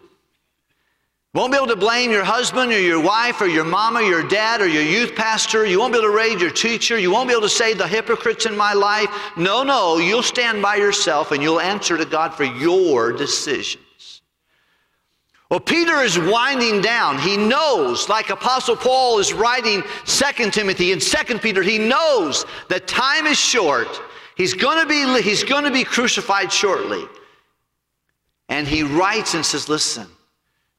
Won't 1.36 1.52
be 1.52 1.58
able 1.58 1.68
to 1.68 1.76
blame 1.76 2.10
your 2.10 2.24
husband 2.24 2.72
or 2.72 2.80
your 2.80 3.02
wife 3.02 3.40
or 3.40 3.46
your 3.46 3.64
mama, 3.64 4.00
or 4.00 4.04
your 4.04 4.28
dad 4.28 4.62
or 4.62 4.68
your 4.68 4.82
youth 4.82 5.16
pastor. 5.16 5.64
You 5.64 5.80
won't 5.80 5.94
be 5.94 6.00
able 6.00 6.10
to 6.10 6.16
raise 6.16 6.42
your 6.42 6.50
teacher. 6.50 6.98
You 6.98 7.12
won't 7.12 7.28
be 7.28 7.34
able 7.34 7.44
to 7.44 7.50
say 7.50 7.76
the 7.76 7.88
hypocrites 7.88 8.48
in 8.48 8.58
my 8.58 8.74
life. 8.74 9.10
No, 9.38 9.62
no, 9.62 10.00
you'll 10.00 10.24
stand 10.24 10.60
by 10.62 10.78
yourself 10.78 11.32
and 11.32 11.44
you'll 11.44 11.60
answer 11.60 11.98
to 11.98 12.06
God 12.06 12.34
for 12.34 12.46
your 12.46 13.14
decisions. 13.14 14.24
Well, 15.52 15.60
Peter 15.60 15.98
is 16.02 16.18
winding 16.18 16.82
down. 16.82 17.20
He 17.20 17.38
knows, 17.38 18.10
like 18.10 18.32
Apostle 18.32 18.76
Paul 18.76 19.20
is 19.20 19.32
writing 19.32 19.84
2 20.06 20.50
Timothy 20.50 20.94
and 20.94 21.02
2 21.02 21.40
Peter, 21.40 21.62
he 21.62 21.78
knows 21.78 22.46
that 22.70 22.88
time 22.88 23.28
is 23.28 23.38
short. 23.38 24.02
He's 24.36 24.56
going 24.56 24.80
to 24.80 24.88
be, 24.88 25.22
he's 25.22 25.44
going 25.44 25.64
to 25.64 25.72
be 25.72 25.84
crucified 25.84 26.52
shortly. 26.52 27.04
And 28.48 28.68
he 28.68 28.82
writes 28.82 29.36
and 29.36 29.46
says, 29.46 29.70
listen, 29.70 30.08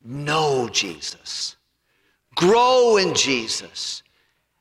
know 0.05 0.69
Jesus, 0.73 1.57
grow 2.35 2.97
in 2.97 3.15
Jesus, 3.15 4.03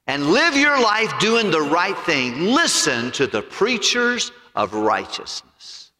and 0.07 0.31
live 0.31 0.55
your 0.55 0.79
life 0.81 1.11
doing 1.19 1.51
the 1.51 1.61
right 1.61 1.97
thing. 1.99 2.41
Listen 2.41 3.11
to 3.11 3.27
the 3.27 3.41
preachers 3.41 4.31
of 4.55 4.73
righteousness. 4.73 5.91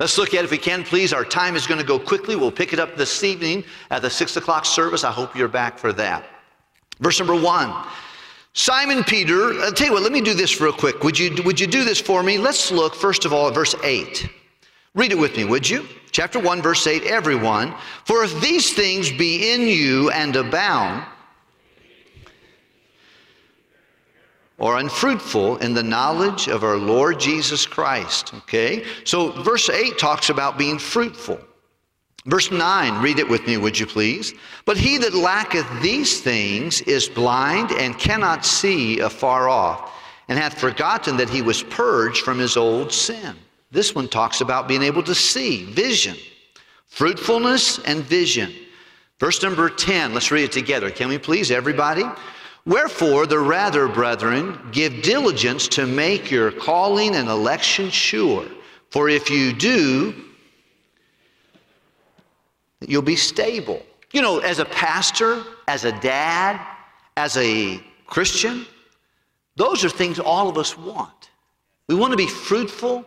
Let's 0.00 0.16
look 0.16 0.32
at 0.32 0.44
if 0.44 0.50
we 0.52 0.58
can, 0.58 0.84
please. 0.84 1.12
Our 1.12 1.24
time 1.24 1.56
is 1.56 1.66
going 1.66 1.80
to 1.80 1.86
go 1.86 1.98
quickly. 1.98 2.36
We'll 2.36 2.52
pick 2.52 2.72
it 2.72 2.78
up 2.78 2.96
this 2.96 3.24
evening 3.24 3.64
at 3.90 4.02
the 4.02 4.10
six 4.10 4.36
o'clock 4.36 4.64
service. 4.64 5.02
I 5.02 5.10
hope 5.10 5.34
you're 5.34 5.48
back 5.48 5.76
for 5.76 5.92
that. 5.94 6.24
Verse 7.00 7.18
number 7.18 7.34
one. 7.34 7.74
Simon 8.52 9.04
Peter, 9.04 9.60
I'll 9.60 9.72
tell 9.72 9.88
you 9.88 9.92
what, 9.92 10.02
let 10.02 10.12
me 10.12 10.20
do 10.20 10.34
this 10.34 10.60
real 10.60 10.72
quick. 10.72 11.04
Would 11.04 11.18
you, 11.18 11.42
would 11.44 11.60
you 11.60 11.66
do 11.66 11.84
this 11.84 12.00
for 12.00 12.22
me? 12.22 12.38
Let's 12.38 12.72
look, 12.72 12.94
first 12.94 13.24
of 13.24 13.32
all, 13.32 13.48
at 13.48 13.54
verse 13.54 13.74
8. 13.84 14.28
Read 14.94 15.12
it 15.12 15.18
with 15.18 15.36
me, 15.36 15.44
would 15.44 15.68
you? 15.68 15.86
Chapter 16.10 16.38
1, 16.38 16.62
verse 16.62 16.86
8 16.86 17.04
Everyone, 17.04 17.74
for 18.04 18.24
if 18.24 18.40
these 18.40 18.72
things 18.74 19.10
be 19.10 19.52
in 19.52 19.62
you 19.62 20.10
and 20.10 20.34
abound, 20.36 21.04
or 24.58 24.78
unfruitful 24.78 25.58
in 25.58 25.72
the 25.72 25.82
knowledge 25.82 26.48
of 26.48 26.64
our 26.64 26.76
Lord 26.76 27.20
Jesus 27.20 27.64
Christ. 27.64 28.34
Okay? 28.34 28.84
So 29.04 29.30
verse 29.42 29.70
8 29.70 29.98
talks 29.98 30.30
about 30.30 30.58
being 30.58 30.78
fruitful. 30.78 31.38
Verse 32.26 32.50
9, 32.50 33.00
read 33.00 33.20
it 33.20 33.28
with 33.28 33.46
me, 33.46 33.56
would 33.56 33.78
you 33.78 33.86
please? 33.86 34.34
But 34.66 34.76
he 34.76 34.98
that 34.98 35.14
lacketh 35.14 35.66
these 35.80 36.20
things 36.20 36.80
is 36.82 37.08
blind 37.08 37.70
and 37.70 37.98
cannot 37.98 38.44
see 38.44 38.98
afar 38.98 39.48
off, 39.48 39.94
and 40.28 40.38
hath 40.38 40.58
forgotten 40.58 41.16
that 41.16 41.30
he 41.30 41.40
was 41.40 41.62
purged 41.62 42.22
from 42.22 42.38
his 42.38 42.56
old 42.56 42.92
sin. 42.92 43.36
This 43.70 43.94
one 43.94 44.08
talks 44.08 44.40
about 44.40 44.68
being 44.68 44.82
able 44.82 45.02
to 45.02 45.14
see, 45.14 45.64
vision, 45.64 46.16
fruitfulness 46.86 47.78
and 47.80 48.02
vision. 48.02 48.52
Verse 49.20 49.42
number 49.42 49.68
10, 49.68 50.14
let's 50.14 50.30
read 50.30 50.44
it 50.44 50.52
together. 50.52 50.90
Can 50.90 51.08
we 51.08 51.18
please, 51.18 51.50
everybody? 51.50 52.04
Wherefore, 52.64 53.26
the 53.26 53.38
rather, 53.38 53.88
brethren, 53.88 54.58
give 54.72 55.02
diligence 55.02 55.68
to 55.68 55.86
make 55.86 56.30
your 56.30 56.52
calling 56.52 57.16
and 57.16 57.28
election 57.28 57.90
sure. 57.90 58.46
For 58.90 59.08
if 59.08 59.28
you 59.28 59.52
do, 59.52 60.14
you'll 62.86 63.02
be 63.02 63.16
stable. 63.16 63.82
You 64.12 64.22
know, 64.22 64.38
as 64.38 64.58
a 64.58 64.64
pastor, 64.64 65.42
as 65.66 65.84
a 65.84 65.92
dad, 66.00 66.60
as 67.16 67.36
a 67.36 67.82
Christian, 68.06 68.66
those 69.56 69.84
are 69.84 69.88
things 69.90 70.18
all 70.18 70.48
of 70.48 70.56
us 70.56 70.78
want. 70.78 71.30
We 71.88 71.94
want 71.94 72.12
to 72.12 72.16
be 72.16 72.26
fruitful. 72.26 73.04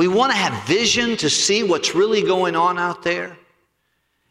We 0.00 0.08
want 0.08 0.32
to 0.32 0.38
have 0.38 0.66
vision 0.66 1.14
to 1.18 1.28
see 1.28 1.62
what's 1.62 1.94
really 1.94 2.22
going 2.22 2.56
on 2.56 2.78
out 2.78 3.02
there. 3.02 3.36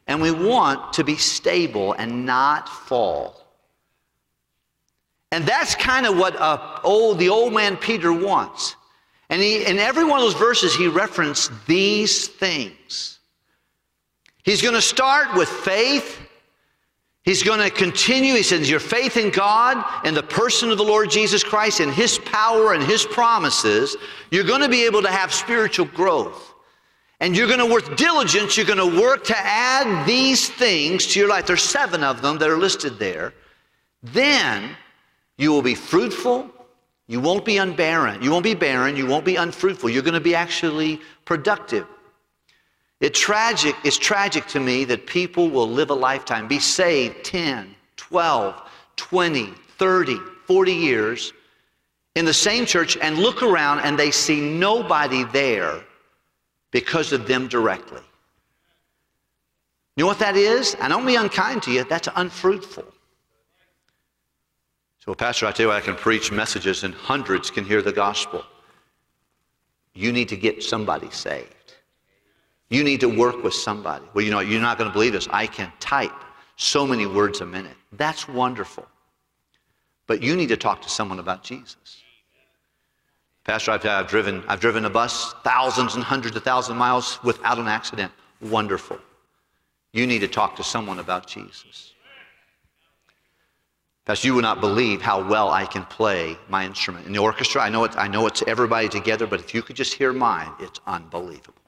And 0.08 0.20
we 0.20 0.32
want 0.32 0.94
to 0.94 1.04
be 1.04 1.16
stable 1.16 1.94
and 1.94 2.26
not 2.26 2.68
fall. 2.68 3.46
And 5.32 5.46
that's 5.46 5.76
kind 5.76 6.08
of 6.08 6.18
what 6.18 6.36
uh, 6.38 6.80
old, 6.84 7.20
the 7.20 7.30
old 7.30 7.54
man 7.54 7.78
Peter 7.78 8.12
wants. 8.12 8.78
And 9.30 9.44
he, 9.44 9.64
in 9.64 9.78
every 9.78 10.04
one 10.04 10.18
of 10.20 10.26
those 10.26 10.34
verses, 10.34 10.74
he 10.74 10.88
referenced 10.88 11.52
these 11.68 12.28
things. 12.28 13.20
He's 14.42 14.64
going 14.64 14.74
to 14.74 14.82
start 14.82 15.38
with 15.38 15.50
faith 15.50 16.20
He's 17.24 17.44
going 17.44 17.60
to 17.60 17.70
continue. 17.70 18.34
He 18.34 18.44
says, 18.44 18.70
Your 18.70 18.80
faith 18.80 19.18
in 19.18 19.30
God 19.30 19.84
and 20.06 20.16
the 20.16 20.24
person 20.24 20.72
of 20.72 20.78
the 20.78 20.84
Lord 20.84 21.10
Jesus 21.10 21.44
Christ 21.44 21.80
and 21.80 21.92
His 21.92 22.18
power 22.20 22.74
and 22.74 22.82
His 22.82 23.06
promises, 23.06 23.96
you're 24.32 24.46
going 24.46 24.62
to 24.62 24.70
be 24.70 24.86
able 24.86 25.02
to 25.02 25.10
have 25.10 25.34
spiritual 25.34 25.86
growth. 25.86 26.54
And 27.20 27.36
you're 27.36 27.48
going 27.48 27.60
to 27.60 27.66
work 27.66 27.98
diligence. 27.98 28.56
You're 28.56 28.66
going 28.66 28.78
to 28.78 29.02
work 29.02 29.26
to 29.26 29.38
add 29.38 30.08
these 30.08 30.50
things 30.50 31.06
to 31.08 31.20
your 31.20 31.28
life. 31.28 31.46
There's 31.46 31.62
seven 31.62 32.04
of 32.04 32.22
them 32.22 32.38
that 32.38 32.50
are 32.50 32.58
listed 32.58 32.98
there. 32.98 33.34
Then 34.02 34.76
you 35.38 35.52
will 35.52 35.62
be 35.62 35.76
fruitful. 35.76 36.50
You 37.08 37.20
won't 37.20 37.44
be 37.44 37.56
unbarren. 37.56 38.24
You 38.24 38.32
won't 38.32 38.46
be 38.46 38.54
barren. 38.54 38.96
You 38.96 39.06
won't 39.06 39.26
be 39.26 39.36
unfruitful. 39.36 39.90
You're 39.90 40.04
going 40.04 40.14
to 40.14 40.22
be 40.22 40.36
actually 40.36 41.02
productive. 41.26 41.86
It 43.00 43.14
tragic, 43.14 43.76
it's 43.84 43.98
tragic 43.98 44.46
to 44.48 44.60
me 44.60 44.84
that 44.86 45.08
people 45.08 45.50
will 45.50 45.70
live 45.70 45.90
a 45.90 45.94
lifetime, 45.94 46.48
be 46.48 46.60
saved 46.60 47.24
10, 47.24 47.74
12, 47.96 48.62
20, 48.98 49.54
30, 49.78 50.18
40 50.46 50.74
years 50.74 51.34
in 52.16 52.26
the 52.26 52.34
same 52.34 52.66
church 52.66 52.98
and 52.98 53.18
look 53.18 53.42
around 53.42 53.80
and 53.80 53.98
they 53.98 54.12
see 54.12 54.42
nobody 54.42 55.24
there 55.26 55.82
because 56.72 57.14
of 57.14 57.28
them 57.28 57.48
directly. 57.48 58.02
You 59.96 60.04
know 60.04 60.08
what 60.08 60.20
that 60.20 60.36
is? 60.36 60.76
I 60.82 60.90
don't 60.90 61.06
be 61.06 61.16
unkind 61.16 61.64
to 61.64 61.72
you, 61.72 61.86
that's 61.86 62.10
unfruitful. 62.16 62.86
So, 65.00 65.16
Pastor, 65.16 65.46
I 65.46 65.52
tell 65.52 65.66
you 65.66 65.68
what, 65.70 65.78
I 65.78 65.86
can 65.86 65.96
preach 65.96 66.32
messages 66.32 66.84
and 66.84 66.94
hundreds 66.94 67.50
can 67.50 67.64
hear 67.64 67.82
the 67.82 67.94
gospel. 67.94 68.44
You 69.94 70.12
need 70.12 70.30
to 70.30 70.38
get 70.38 70.62
somebody 70.62 71.10
saved. 71.12 71.59
You 72.70 72.84
need 72.84 73.00
to 73.02 73.08
work 73.08 73.44
with 73.44 73.54
somebody. 73.54 74.06
Well, 74.14 74.24
you 74.24 74.32
know, 74.32 74.40
you're 74.40 74.62
not 74.62 74.78
going 74.78 74.90
to 74.90 74.94
believe 74.94 75.14
this. 75.14 75.28
I 75.32 75.48
can 75.48 75.72
type 75.80 76.14
so 76.56 76.86
many 76.86 77.06
words 77.06 77.42
a 77.42 77.46
minute. 77.46 77.76
That's 77.94 78.28
wonderful. 78.28 78.86
But 80.06 80.22
you 80.22 80.36
need 80.36 80.50
to 80.50 80.58
talk 80.58 80.82
to 80.84 80.90
someone 80.90 81.20
about 81.20 81.44
Jesus. 81.44 82.04
Pastor, 83.44 83.72
I've, 83.72 83.86
I've, 83.86 84.08
driven, 84.08 84.44
I've 84.48 84.60
driven 84.60 84.86
a 84.86 84.90
bus 84.90 85.34
thousands 85.44 85.96
and 85.96 86.04
hundreds 86.04 86.36
of 86.36 86.44
thousands 86.44 86.72
of 86.72 86.78
miles 86.78 87.20
without 87.24 87.58
an 87.58 87.68
accident. 87.68 88.12
Wonderful. 88.42 89.00
You 89.92 90.06
need 90.06 90.20
to 90.20 90.28
talk 90.28 90.56
to 90.58 90.64
someone 90.64 91.00
about 91.00 91.26
Jesus. 91.26 91.94
Pastor, 94.06 94.28
you 94.28 94.36
would 94.36 94.42
not 94.42 94.60
believe 94.60 95.02
how 95.02 95.28
well 95.28 95.50
I 95.50 95.66
can 95.66 95.86
play 95.86 96.38
my 96.48 96.66
instrument. 96.66 97.06
In 97.06 97.14
the 97.14 97.20
orchestra, 97.20 97.62
I 97.62 97.70
know, 97.70 97.84
it, 97.84 97.96
I 97.98 98.08
know 98.08 98.28
it's 98.28 98.44
everybody 98.48 98.90
together, 98.90 99.26
but 99.28 99.40
if 99.40 99.54
you 99.54 99.62
could 99.62 99.76
just 99.76 99.94
hear 99.94 100.14
mine, 100.14 100.52
it's 100.60 100.80
unbelievable. 100.88 101.59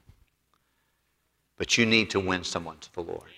But 1.62 1.78
you 1.78 1.86
need 1.86 2.10
to 2.10 2.20
win 2.20 2.44
someone 2.44 2.78
to 2.80 2.92
the 2.92 3.02
Lord. 3.02 3.30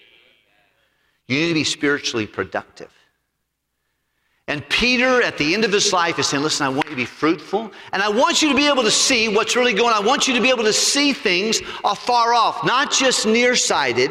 You 1.27 1.39
need 1.39 1.49
to 1.49 1.53
be 1.55 1.65
spiritually 1.65 2.25
productive. 2.25 2.89
And 4.47 4.65
Peter, 4.69 5.21
at 5.21 5.38
the 5.38 5.53
end 5.53 5.65
of 5.65 5.73
his 5.73 5.91
life, 5.91 6.17
is 6.17 6.27
saying, 6.27 6.41
Listen, 6.41 6.65
I 6.65 6.69
want 6.69 6.86
you 6.86 6.91
to 6.91 6.95
be 6.95 7.03
fruitful, 7.03 7.69
and 7.91 8.01
I 8.01 8.07
want 8.07 8.41
you 8.41 8.47
to 8.47 8.55
be 8.55 8.65
able 8.65 8.83
to 8.83 8.91
see 8.91 9.27
what's 9.27 9.57
really 9.57 9.73
going 9.73 9.93
on. 9.93 10.01
I 10.01 10.07
want 10.07 10.25
you 10.25 10.33
to 10.36 10.39
be 10.39 10.49
able 10.49 10.63
to 10.63 10.71
see 10.71 11.12
things 11.12 11.59
afar 11.83 12.33
off, 12.33 12.63
not 12.63 12.93
just 12.93 13.25
nearsighted, 13.25 14.09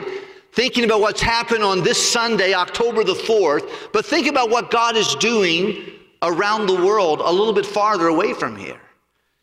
thinking 0.53 0.85
about 0.85 1.01
what's 1.01 1.23
happened 1.23 1.65
on 1.65 1.83
this 1.83 2.13
Sunday, 2.13 2.53
October 2.53 3.05
the 3.05 3.15
4th, 3.15 3.93
but 3.95 4.05
think 4.05 4.27
about 4.27 4.51
what 4.51 4.71
God 4.71 4.95
is 4.95 5.15
doing 5.15 5.87
around 6.21 6.67
the 6.67 6.85
world 6.85 7.21
a 7.21 7.33
little 7.33 7.55
bit 7.55 7.65
farther 7.65 8.09
away 8.09 8.35
from 8.35 8.57
here. 8.57 8.79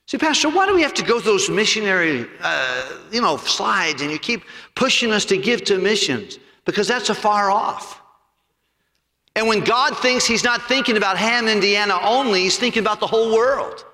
See, 0.10 0.18
Pastor, 0.18 0.50
why 0.50 0.66
do 0.66 0.74
we 0.74 0.82
have 0.82 0.96
to 0.96 1.04
go 1.04 1.20
through 1.20 1.34
those 1.34 1.52
missionary, 1.52 2.26
uh, 2.42 2.94
you 3.12 3.22
know, 3.22 3.38
slides 3.38 4.02
and 4.02 4.10
you 4.10 4.18
keep 4.18 4.42
pushing 4.74 5.12
us 5.12 5.24
to 5.26 5.38
give 5.38 5.64
to 5.66 5.78
missions? 5.78 6.40
Because 6.66 6.88
that's 6.88 7.12
afar 7.12 7.52
off. 7.52 8.02
And 9.36 9.48
when 9.48 9.64
God 9.64 9.96
thinks 9.96 10.26
He's 10.26 10.44
not 10.44 10.68
thinking 10.68 10.98
about 10.98 11.16
Hammond, 11.16 11.58
Indiana 11.58 12.00
only, 12.02 12.42
He's 12.42 12.58
thinking 12.58 12.82
about 12.82 13.00
the 13.00 13.06
whole 13.06 13.36
world. 13.36 13.86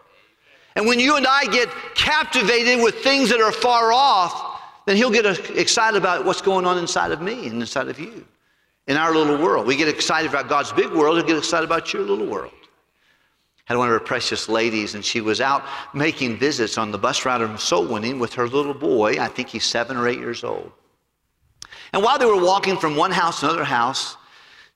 And 0.78 0.88
when 0.88 1.02
you 1.02 1.18
and 1.18 1.28
I 1.28 1.48
get 1.48 1.68
captivated 1.96 2.82
with 2.82 2.96
things 3.00 3.28
that 3.28 3.42
are 3.42 3.52
far 3.52 3.92
off, 3.92 4.62
then 4.86 4.96
He'll 4.96 5.12
get 5.12 5.26
excited 5.50 5.98
about 5.98 6.24
what's 6.24 6.42
going 6.42 6.66
on 6.66 6.78
inside 6.78 7.12
of 7.12 7.22
me 7.22 7.48
and 7.48 7.60
inside 7.60 7.90
of 7.90 8.00
you, 8.00 8.26
in 8.88 8.96
our 8.96 9.14
little 9.14 9.38
world. 9.38 9.68
We 9.68 9.76
get 9.76 9.90
excited 9.90 10.30
about 10.30 10.48
God's 10.48 10.72
big 10.72 10.94
world, 10.94 11.18
He'll 11.18 11.28
get 11.28 11.38
excited 11.38 11.66
about 11.66 11.92
your 11.92 12.04
little 12.04 12.26
world. 12.26 12.54
Had 13.66 13.78
one 13.78 13.88
of 13.88 13.94
her 13.94 14.00
precious 14.00 14.48
ladies, 14.48 14.94
and 14.94 15.04
she 15.04 15.22
was 15.22 15.42
out 15.42 15.64
making 15.94 16.38
visits 16.38 16.78
on 16.78 16.92
the 16.92 16.98
bus 16.98 17.26
route 17.26 17.42
of 17.42 17.60
soul 17.60 17.86
winning 17.86 18.20
with 18.20 18.34
her 18.34 18.48
little 18.48 18.76
boy. 18.76 19.20
I 19.20 19.28
think 19.28 19.50
he's 19.50 19.66
seven 19.66 19.98
or 19.98 20.08
eight 20.08 20.20
years 20.20 20.44
old. 20.44 20.72
And 21.92 22.04
while 22.04 22.20
they 22.20 22.26
were 22.26 22.42
walking 22.42 22.78
from 22.78 22.96
one 22.96 23.12
house 23.12 23.40
to 23.40 23.48
another 23.48 23.64
house, 23.64 24.18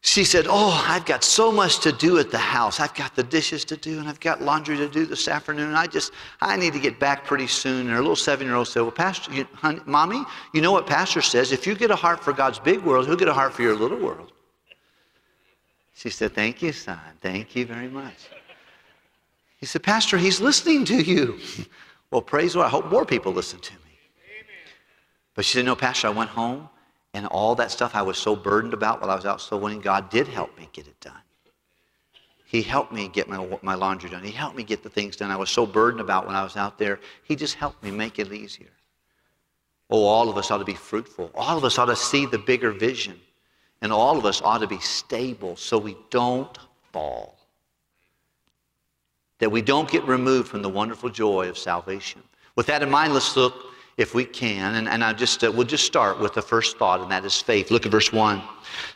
she 0.01 0.23
said, 0.23 0.45
Oh, 0.49 0.85
I've 0.87 1.05
got 1.05 1.23
so 1.23 1.51
much 1.51 1.79
to 1.79 1.91
do 1.91 2.17
at 2.19 2.31
the 2.31 2.37
house. 2.37 2.79
I've 2.79 2.93
got 2.95 3.15
the 3.15 3.23
dishes 3.23 3.65
to 3.65 3.77
do, 3.77 3.99
and 3.99 4.07
I've 4.07 4.19
got 4.19 4.41
laundry 4.41 4.77
to 4.77 4.87
do 4.87 5.05
this 5.05 5.27
afternoon. 5.27 5.75
I 5.75 5.87
just, 5.87 6.13
I 6.41 6.55
need 6.55 6.73
to 6.73 6.79
get 6.79 6.99
back 6.99 7.25
pretty 7.25 7.47
soon. 7.47 7.81
And 7.81 7.89
her 7.89 7.97
little 7.97 8.15
seven 8.15 8.47
year 8.47 8.55
old 8.55 8.69
said, 8.69 8.81
Well, 8.81 8.91
Pastor, 8.91 9.33
you, 9.33 9.45
honey, 9.53 9.81
Mommy, 9.85 10.23
you 10.53 10.61
know 10.61 10.71
what 10.71 10.87
Pastor 10.87 11.21
says? 11.21 11.51
If 11.51 11.67
you 11.67 11.75
get 11.75 11.91
a 11.91 11.95
heart 11.95 12.23
for 12.23 12.31
God's 12.31 12.59
big 12.59 12.81
world, 12.81 13.07
he'll 13.07 13.17
get 13.17 13.27
a 13.27 13.33
heart 13.33 13.53
for 13.53 13.61
your 13.61 13.75
little 13.75 13.99
world. 13.99 14.31
She 15.93 16.09
said, 16.09 16.33
Thank 16.33 16.61
you, 16.61 16.71
son. 16.71 16.97
Thank 17.21 17.55
you 17.55 17.65
very 17.65 17.89
much. 17.89 18.29
He 19.59 19.65
said, 19.65 19.83
Pastor, 19.83 20.17
he's 20.17 20.39
listening 20.39 20.85
to 20.85 21.01
you. 21.01 21.39
well, 22.11 22.21
praise 22.21 22.55
Lord. 22.55 22.67
I 22.67 22.69
hope 22.69 22.89
more 22.89 23.05
people 23.05 23.31
listen 23.31 23.59
to 23.59 23.73
me. 23.73 23.99
Amen. 24.39 24.73
But 25.35 25.45
she 25.45 25.57
said, 25.57 25.65
No, 25.65 25.75
Pastor, 25.75 26.07
I 26.07 26.11
went 26.11 26.29
home 26.29 26.69
and 27.13 27.25
all 27.27 27.55
that 27.55 27.71
stuff 27.71 27.95
I 27.95 28.01
was 28.01 28.17
so 28.17 28.35
burdened 28.35 28.73
about 28.73 29.01
while 29.01 29.09
I 29.09 29.15
was 29.15 29.25
out 29.25 29.41
soul 29.41 29.59
winning, 29.59 29.81
God 29.81 30.09
did 30.09 30.27
help 30.27 30.57
me 30.57 30.69
get 30.71 30.87
it 30.87 30.99
done. 30.99 31.13
He 32.45 32.61
helped 32.61 32.91
me 32.91 33.07
get 33.07 33.27
my, 33.27 33.59
my 33.61 33.75
laundry 33.75 34.09
done. 34.09 34.23
He 34.23 34.31
helped 34.31 34.55
me 34.55 34.63
get 34.63 34.81
the 34.83 34.89
things 34.89 35.15
done 35.15 35.29
I 35.29 35.35
was 35.35 35.49
so 35.49 35.65
burdened 35.65 36.01
about 36.01 36.25
when 36.25 36.35
I 36.35 36.43
was 36.43 36.55
out 36.55 36.77
there. 36.77 36.99
He 37.23 37.35
just 37.35 37.55
helped 37.55 37.83
me 37.83 37.91
make 37.91 38.19
it 38.19 38.31
easier. 38.31 38.71
Oh, 39.89 40.03
all 40.03 40.29
of 40.29 40.37
us 40.37 40.51
ought 40.51 40.59
to 40.59 40.65
be 40.65 40.75
fruitful. 40.75 41.31
All 41.33 41.57
of 41.57 41.63
us 41.63 41.77
ought 41.77 41.85
to 41.85 41.95
see 41.95 42.25
the 42.25 42.37
bigger 42.37 42.71
vision. 42.71 43.19
And 43.81 43.91
all 43.91 44.17
of 44.17 44.25
us 44.25 44.41
ought 44.41 44.59
to 44.59 44.67
be 44.67 44.79
stable 44.79 45.55
so 45.55 45.77
we 45.77 45.95
don't 46.09 46.57
fall. 46.91 47.38
That 49.39 49.51
we 49.51 49.61
don't 49.61 49.89
get 49.89 50.03
removed 50.03 50.49
from 50.49 50.61
the 50.61 50.69
wonderful 50.69 51.09
joy 51.09 51.49
of 51.49 51.57
salvation. 51.57 52.21
With 52.55 52.67
that 52.67 52.83
in 52.83 52.89
mind, 52.89 53.13
let's 53.13 53.35
look 53.35 53.65
if 53.99 54.15
we 54.15 54.23
can. 54.23 54.75
And, 54.75 54.87
and 54.87 55.03
I 55.03 55.11
just, 55.11 55.43
uh, 55.43 55.51
we'll 55.51 55.67
just 55.67 55.85
start 55.85 56.19
with 56.19 56.33
the 56.33 56.41
first 56.41 56.77
thought, 56.77 57.01
and 57.01 57.11
that 57.11 57.25
is 57.25 57.41
faith. 57.41 57.69
Look 57.69 57.85
at 57.85 57.91
verse 57.91 58.13
1. 58.13 58.41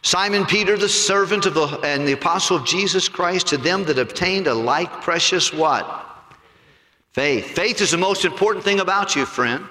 Simon 0.01 0.45
Peter, 0.45 0.77
the 0.77 0.88
servant 0.88 1.45
of 1.45 1.53
the, 1.53 1.67
and 1.84 2.08
the 2.08 2.13
apostle 2.13 2.58
of 2.58 2.65
Jesus 2.65 3.10
Christ, 3.10 3.47
to 3.47 3.58
them 3.58 3.84
that 3.84 3.99
obtained 3.99 4.47
a 4.47 4.53
like 4.53 5.01
precious 5.01 5.51
what? 5.51 6.06
Faith. 7.12 7.47
Faith 7.47 7.82
is 7.82 7.91
the 7.91 7.97
most 7.97 8.25
important 8.25 8.63
thing 8.63 8.79
about 8.79 9.15
you, 9.15 9.25
friend. 9.25 9.65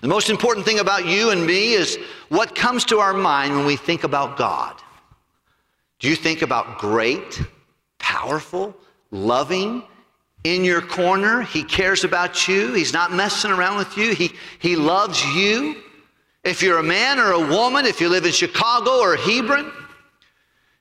The 0.00 0.08
most 0.08 0.30
important 0.30 0.64
thing 0.64 0.78
about 0.78 1.04
you 1.04 1.30
and 1.30 1.46
me 1.46 1.74
is 1.74 1.98
what 2.30 2.54
comes 2.54 2.84
to 2.86 2.98
our 2.98 3.12
mind 3.12 3.54
when 3.54 3.66
we 3.66 3.76
think 3.76 4.04
about 4.04 4.38
God. 4.38 4.80
Do 5.98 6.08
you 6.08 6.16
think 6.16 6.40
about 6.40 6.78
great, 6.78 7.42
powerful, 7.98 8.74
loving, 9.10 9.82
in 10.44 10.64
your 10.64 10.80
corner. 10.80 11.42
He 11.42 11.62
cares 11.62 12.04
about 12.04 12.48
you. 12.48 12.72
He's 12.72 12.92
not 12.92 13.12
messing 13.12 13.50
around 13.50 13.78
with 13.78 13.96
you. 13.96 14.14
He, 14.14 14.32
he 14.58 14.76
loves 14.76 15.22
you. 15.34 15.82
If 16.44 16.62
you're 16.62 16.78
a 16.78 16.82
man 16.82 17.18
or 17.18 17.32
a 17.32 17.46
woman, 17.46 17.84
if 17.84 18.00
you 18.00 18.08
live 18.08 18.24
in 18.24 18.32
Chicago 18.32 19.00
or 19.00 19.16
Hebron, 19.16 19.70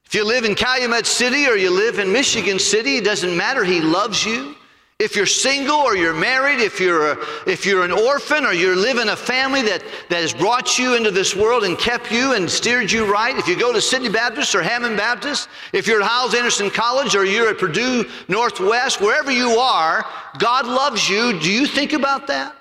if 0.06 0.16
you 0.16 0.26
live 0.26 0.46
in 0.46 0.56
Calumet 0.56 1.06
City 1.06 1.46
or 1.48 1.56
you 1.56 1.70
live 1.70 2.00
in 2.00 2.12
Michigan 2.12 2.58
City, 2.58 2.98
it 2.98 3.04
doesn't 3.04 3.36
matter. 3.36 3.64
He 3.64 3.82
loves 3.82 4.26
you. 4.26 4.56
If 5.00 5.16
you're 5.16 5.26
single 5.26 5.78
or 5.78 5.96
you're 5.96 6.14
married, 6.14 6.60
if 6.60 6.78
you're, 6.78 7.14
a, 7.14 7.18
if 7.48 7.66
you're 7.66 7.86
an 7.86 7.92
orphan 7.94 8.46
or 8.46 8.52
you 8.52 8.76
live 8.76 8.98
in 8.98 9.08
a 9.08 9.16
family 9.16 9.62
that, 9.62 9.82
that 10.10 10.22
has 10.22 10.34
brought 10.34 10.78
you 10.78 10.96
into 10.96 11.10
this 11.10 11.34
world 11.34 11.64
and 11.64 11.78
kept 11.78 12.12
you 12.12 12.34
and 12.34 12.50
steered 12.50 12.92
you 12.92 13.10
right, 13.10 13.38
if 13.38 13.48
you 13.48 13.58
go 13.58 13.72
to 13.72 13.80
City 13.80 14.10
Baptist 14.10 14.54
or 14.56 14.62
Hammond 14.62 14.98
Baptist, 14.98 15.48
if 15.72 15.88
you're 15.88 16.02
at 16.02 16.08
Hyles 16.08 16.36
Anderson 16.36 16.70
College 16.70 17.16
or 17.16 17.24
you're 17.24 17.48
at 17.48 17.58
Purdue 17.58 18.10
Northwest, 18.28 19.00
wherever 19.00 19.32
you 19.32 19.52
are, 19.52 20.06
God 20.38 20.68
loves 20.68 21.08
you. 21.08 21.40
Do 21.40 21.50
you 21.50 21.66
think 21.66 21.94
about 21.94 22.28
that? 22.28 22.58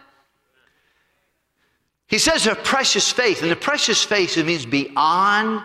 He 2.07 2.19
says 2.19 2.47
a 2.47 2.55
precious 2.55 3.11
faith, 3.11 3.43
and 3.43 3.51
the 3.51 3.57
precious 3.57 4.05
faith 4.05 4.37
means 4.37 4.65
beyond 4.65 5.65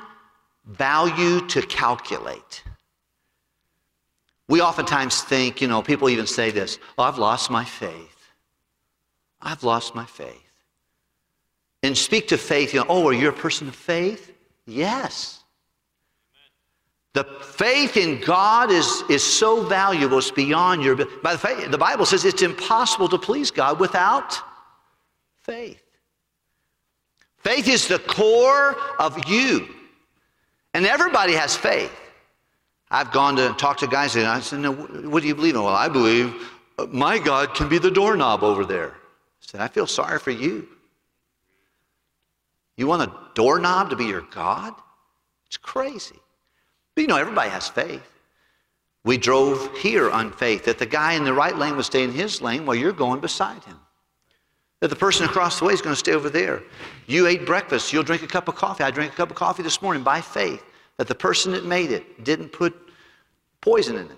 value 0.65 1.45
to 1.49 1.61
calculate. 1.61 2.63
We 4.47 4.61
oftentimes 4.61 5.21
think, 5.21 5.61
you 5.61 5.67
know, 5.67 5.81
people 5.81 6.09
even 6.09 6.27
say 6.27 6.51
this 6.51 6.77
oh, 6.97 7.03
I've 7.03 7.17
lost 7.17 7.49
my 7.49 7.63
faith. 7.63 8.31
I've 9.41 9.63
lost 9.63 9.95
my 9.95 10.05
faith. 10.05 10.39
And 11.81 11.97
speak 11.97 12.29
to 12.29 12.37
faith, 12.37 12.73
you 12.73 12.79
know, 12.79 12.85
oh, 12.87 13.07
are 13.07 13.13
you 13.13 13.27
a 13.27 13.33
person 13.33 13.67
of 13.67 13.75
faith? 13.75 14.31
Yes. 14.65 15.43
The 17.13 17.25
faith 17.25 17.95
in 17.95 18.21
God 18.21 18.71
is, 18.71 19.03
is 19.09 19.23
so 19.23 19.63
valuable, 19.63 20.17
it's 20.17 20.31
beyond 20.31 20.81
your. 20.81 20.95
By 20.95 21.33
the, 21.33 21.37
faith, 21.37 21.69
the 21.69 21.77
Bible 21.77 22.05
says 22.05 22.25
it's 22.25 22.41
impossible 22.41 23.07
to 23.09 23.19
please 23.19 23.51
God 23.51 23.79
without 23.79 24.39
faith. 25.41 25.83
Faith 27.37 27.67
is 27.67 27.87
the 27.87 27.99
core 27.99 28.75
of 28.97 29.29
you. 29.29 29.67
And 30.73 30.87
everybody 30.87 31.33
has 31.33 31.55
faith. 31.55 31.91
I've 32.93 33.11
gone 33.11 33.35
to 33.37 33.49
talk 33.57 33.77
to 33.79 33.87
guys 33.87 34.15
and 34.15 34.27
I 34.27 34.39
said, 34.39 34.59
no, 34.59 34.71
what 34.71 35.23
do 35.23 35.27
you 35.27 35.33
believe 35.33 35.55
in? 35.55 35.63
Well, 35.63 35.73
I 35.73 35.89
believe 35.89 36.31
uh, 36.77 36.85
my 36.91 37.17
God 37.17 37.55
can 37.55 37.67
be 37.67 37.79
the 37.79 37.89
doorknob 37.89 38.43
over 38.43 38.63
there. 38.63 38.91
I 38.91 39.41
said, 39.41 39.61
I 39.61 39.67
feel 39.67 39.87
sorry 39.87 40.19
for 40.19 40.29
you. 40.29 40.67
You 42.77 42.85
want 42.85 43.01
a 43.01 43.11
doorknob 43.33 43.89
to 43.89 43.95
be 43.95 44.05
your 44.05 44.21
God? 44.21 44.75
It's 45.47 45.57
crazy. 45.57 46.19
But 46.93 47.01
you 47.01 47.07
know, 47.07 47.17
everybody 47.17 47.49
has 47.49 47.67
faith. 47.67 48.07
We 49.03 49.17
drove 49.17 49.75
here 49.79 50.11
on 50.11 50.31
faith 50.31 50.65
that 50.65 50.77
the 50.77 50.85
guy 50.85 51.13
in 51.13 51.23
the 51.23 51.33
right 51.33 51.57
lane 51.57 51.75
would 51.75 51.85
stay 51.85 52.03
in 52.03 52.11
his 52.11 52.43
lane 52.43 52.63
while 52.63 52.75
you're 52.75 52.93
going 52.93 53.21
beside 53.21 53.63
him. 53.63 53.79
That 54.81 54.89
the 54.89 54.95
person 54.95 55.25
across 55.25 55.57
the 55.57 55.65
way 55.65 55.73
is 55.73 55.81
going 55.81 55.93
to 55.95 55.99
stay 55.99 56.13
over 56.13 56.29
there. 56.29 56.61
You 57.07 57.25
ate 57.25 57.47
breakfast, 57.47 57.91
you'll 57.91 58.03
drink 58.03 58.21
a 58.21 58.27
cup 58.27 58.47
of 58.47 58.55
coffee. 58.55 58.83
I 58.83 58.91
drank 58.91 59.13
a 59.13 59.15
cup 59.15 59.31
of 59.31 59.35
coffee 59.35 59.63
this 59.63 59.81
morning 59.81 60.03
by 60.03 60.21
faith 60.21 60.63
that 60.97 61.07
the 61.07 61.15
person 61.15 61.51
that 61.53 61.65
made 61.65 61.91
it 61.91 62.23
didn't 62.23 62.49
put 62.49 62.82
poison 63.63 63.95
in 63.95 64.05
it. 64.05 64.17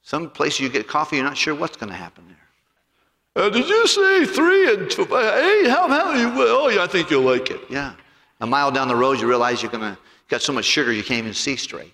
Some 0.00 0.30
place 0.30 0.58
you 0.58 0.68
get 0.70 0.88
coffee, 0.88 1.16
you're 1.16 1.24
not 1.24 1.36
sure 1.36 1.54
what's 1.54 1.76
going 1.76 1.90
to 1.90 1.96
happen 1.96 2.24
there. 2.26 3.44
Uh, 3.44 3.50
did 3.50 3.68
you 3.68 3.86
say 3.86 4.24
three 4.24 4.72
and 4.72 4.90
eight? 4.90 5.68
How 5.68 5.86
many? 5.86 6.22
Oh, 6.24 6.68
yeah, 6.68 6.82
I 6.82 6.86
think 6.86 7.10
you'll 7.10 7.22
like 7.22 7.50
it. 7.50 7.60
Yeah. 7.68 7.92
A 8.40 8.46
mile 8.46 8.70
down 8.70 8.88
the 8.88 8.96
road, 8.96 9.20
you 9.20 9.28
realize 9.28 9.62
you're 9.62 9.70
going 9.70 9.94
to 9.94 9.98
got 10.28 10.40
so 10.40 10.52
much 10.52 10.64
sugar 10.64 10.92
you 10.92 11.02
can't 11.04 11.18
even 11.18 11.34
see 11.34 11.56
straight. 11.56 11.92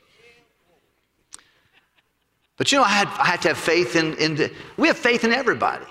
But 2.57 2.71
you 2.71 2.79
know, 2.79 2.85
I 2.85 2.91
had, 2.91 3.09
I 3.09 3.27
had 3.27 3.43
to 3.43 3.49
have 3.49 3.59
faith 3.59 3.97
in, 3.97 4.15
in 4.19 4.37
the, 4.37 4.53
we 4.77 4.87
have 4.87 4.97
faith 4.97 5.25
in 5.25 5.33
everybody. 5.33 5.87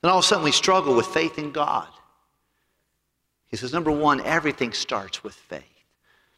Then 0.00 0.12
all 0.12 0.18
of 0.18 0.24
a 0.24 0.28
sudden 0.28 0.44
we 0.44 0.52
struggle 0.52 0.94
with 0.94 1.06
faith 1.06 1.38
in 1.38 1.50
God. 1.50 1.88
He 3.48 3.56
says, 3.56 3.72
number 3.72 3.90
one, 3.90 4.20
everything 4.20 4.72
starts 4.72 5.24
with 5.24 5.34
faith. 5.34 5.62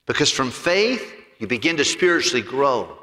Because 0.06 0.30
from 0.30 0.50
faith, 0.50 1.12
you 1.38 1.46
begin 1.46 1.76
to 1.76 1.84
spiritually 1.84 2.42
grow. 2.42 2.98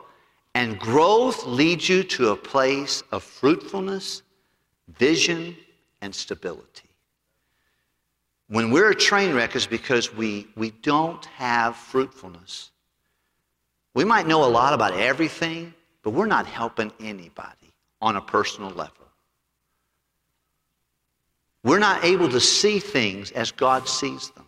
And 0.55 0.79
growth 0.79 1.45
leads 1.45 1.89
you 1.89 2.03
to 2.03 2.29
a 2.29 2.35
place 2.35 3.03
of 3.11 3.23
fruitfulness, 3.23 4.21
vision, 4.87 5.55
and 6.01 6.13
stability. 6.13 6.89
When 8.49 8.69
we're 8.69 8.91
a 8.91 8.95
train 8.95 9.33
wreck, 9.33 9.55
is 9.55 9.65
because 9.65 10.13
we, 10.13 10.47
we 10.55 10.71
don't 10.71 11.25
have 11.25 11.75
fruitfulness. 11.75 12.71
We 13.95 14.03
might 14.03 14.27
know 14.27 14.43
a 14.43 14.49
lot 14.49 14.73
about 14.73 14.93
everything, 14.93 15.73
but 16.03 16.11
we're 16.11 16.27
not 16.27 16.45
helping 16.45 16.91
anybody 16.99 17.73
on 18.01 18.15
a 18.15 18.21
personal 18.21 18.69
level. 18.69 18.93
We're 21.63 21.79
not 21.79 22.03
able 22.03 22.29
to 22.29 22.39
see 22.39 22.79
things 22.79 23.31
as 23.31 23.51
God 23.51 23.87
sees 23.87 24.29
them. 24.31 24.42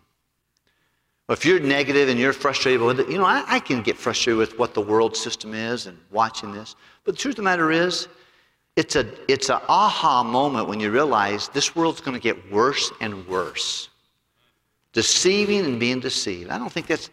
If 1.27 1.43
you're 1.43 1.59
negative 1.59 2.07
and 2.07 2.19
you're 2.19 2.33
frustrated 2.33 2.81
with 2.81 2.99
it, 2.99 3.09
you 3.09 3.17
know, 3.17 3.25
I, 3.25 3.43
I, 3.47 3.59
can 3.59 3.81
get 3.81 3.97
frustrated 3.97 4.37
with 4.37 4.59
what 4.59 4.75
the 4.75 4.81
world 4.81 5.17
system 5.17 5.55
is 5.55 5.87
and 5.87 5.97
watching 6.11 6.51
this. 6.51 6.75
But 7.03 7.15
the 7.15 7.17
truth 7.17 7.33
of 7.33 7.37
the 7.37 7.41
matter 7.43 7.71
is, 7.71 8.07
it's 8.75 8.95
a 8.95 9.07
it's 9.27 9.49
an 9.49 9.59
aha 9.67 10.21
moment 10.23 10.67
when 10.67 10.79
you 10.79 10.91
realize 10.91 11.47
this 11.49 11.75
world's 11.75 12.01
going 12.01 12.13
to 12.13 12.21
get 12.21 12.51
worse 12.51 12.91
and 13.01 13.27
worse. 13.27 13.89
Deceiving 14.93 15.65
and 15.65 15.79
being 15.79 15.99
deceived. 15.99 16.49
I 16.51 16.57
don't 16.57 16.71
think 16.71 16.87
that's 16.87 17.09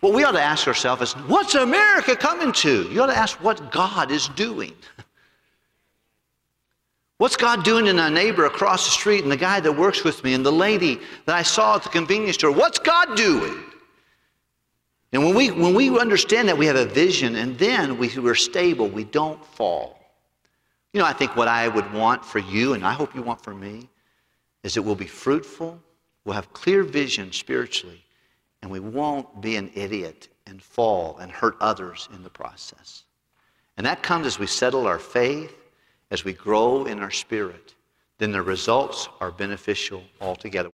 what 0.00 0.14
we 0.14 0.24
ought 0.24 0.32
to 0.32 0.40
ask 0.40 0.66
ourselves 0.66 1.02
is 1.02 1.12
what's 1.26 1.54
America 1.54 2.16
coming 2.16 2.52
to? 2.52 2.90
You 2.90 3.02
ought 3.02 3.06
to 3.06 3.16
ask 3.16 3.42
what 3.42 3.70
God 3.70 4.10
is 4.10 4.28
doing. 4.28 4.74
What's 7.20 7.36
God 7.36 7.64
doing 7.64 7.86
in 7.86 7.98
our 7.98 8.08
neighbor 8.08 8.46
across 8.46 8.86
the 8.86 8.90
street 8.92 9.24
and 9.24 9.30
the 9.30 9.36
guy 9.36 9.60
that 9.60 9.70
works 9.70 10.04
with 10.04 10.24
me 10.24 10.32
and 10.32 10.44
the 10.44 10.50
lady 10.50 10.98
that 11.26 11.36
I 11.36 11.42
saw 11.42 11.76
at 11.76 11.82
the 11.82 11.90
convenience 11.90 12.36
store? 12.36 12.50
What's 12.50 12.78
God 12.78 13.14
doing? 13.14 13.62
And 15.12 15.22
when 15.22 15.34
we, 15.34 15.50
when 15.50 15.74
we 15.74 15.98
understand 15.98 16.48
that 16.48 16.56
we 16.56 16.64
have 16.64 16.76
a 16.76 16.86
vision 16.86 17.36
and 17.36 17.58
then 17.58 17.98
we, 17.98 18.08
we're 18.18 18.34
stable, 18.34 18.88
we 18.88 19.04
don't 19.04 19.44
fall. 19.44 20.00
You 20.94 21.00
know, 21.00 21.04
I 21.04 21.12
think 21.12 21.36
what 21.36 21.46
I 21.46 21.68
would 21.68 21.92
want 21.92 22.24
for 22.24 22.38
you, 22.38 22.72
and 22.72 22.86
I 22.86 22.94
hope 22.94 23.14
you 23.14 23.20
want 23.20 23.44
for 23.44 23.52
me, 23.52 23.90
is 24.62 24.72
that 24.72 24.80
we'll 24.80 24.94
be 24.94 25.06
fruitful, 25.06 25.78
we'll 26.24 26.36
have 26.36 26.50
clear 26.54 26.82
vision 26.82 27.32
spiritually, 27.32 28.02
and 28.62 28.70
we 28.70 28.80
won't 28.80 29.42
be 29.42 29.56
an 29.56 29.70
idiot 29.74 30.28
and 30.46 30.62
fall 30.62 31.18
and 31.18 31.30
hurt 31.30 31.58
others 31.60 32.08
in 32.14 32.22
the 32.22 32.30
process. 32.30 33.04
And 33.76 33.84
that 33.84 34.02
comes 34.02 34.26
as 34.26 34.38
we 34.38 34.46
settle 34.46 34.86
our 34.86 34.98
faith 34.98 35.59
as 36.10 36.24
we 36.24 36.32
grow 36.32 36.84
in 36.84 37.00
our 37.00 37.10
spirit, 37.10 37.74
then 38.18 38.32
the 38.32 38.42
results 38.42 39.08
are 39.20 39.30
beneficial 39.30 40.02
altogether. 40.20 40.70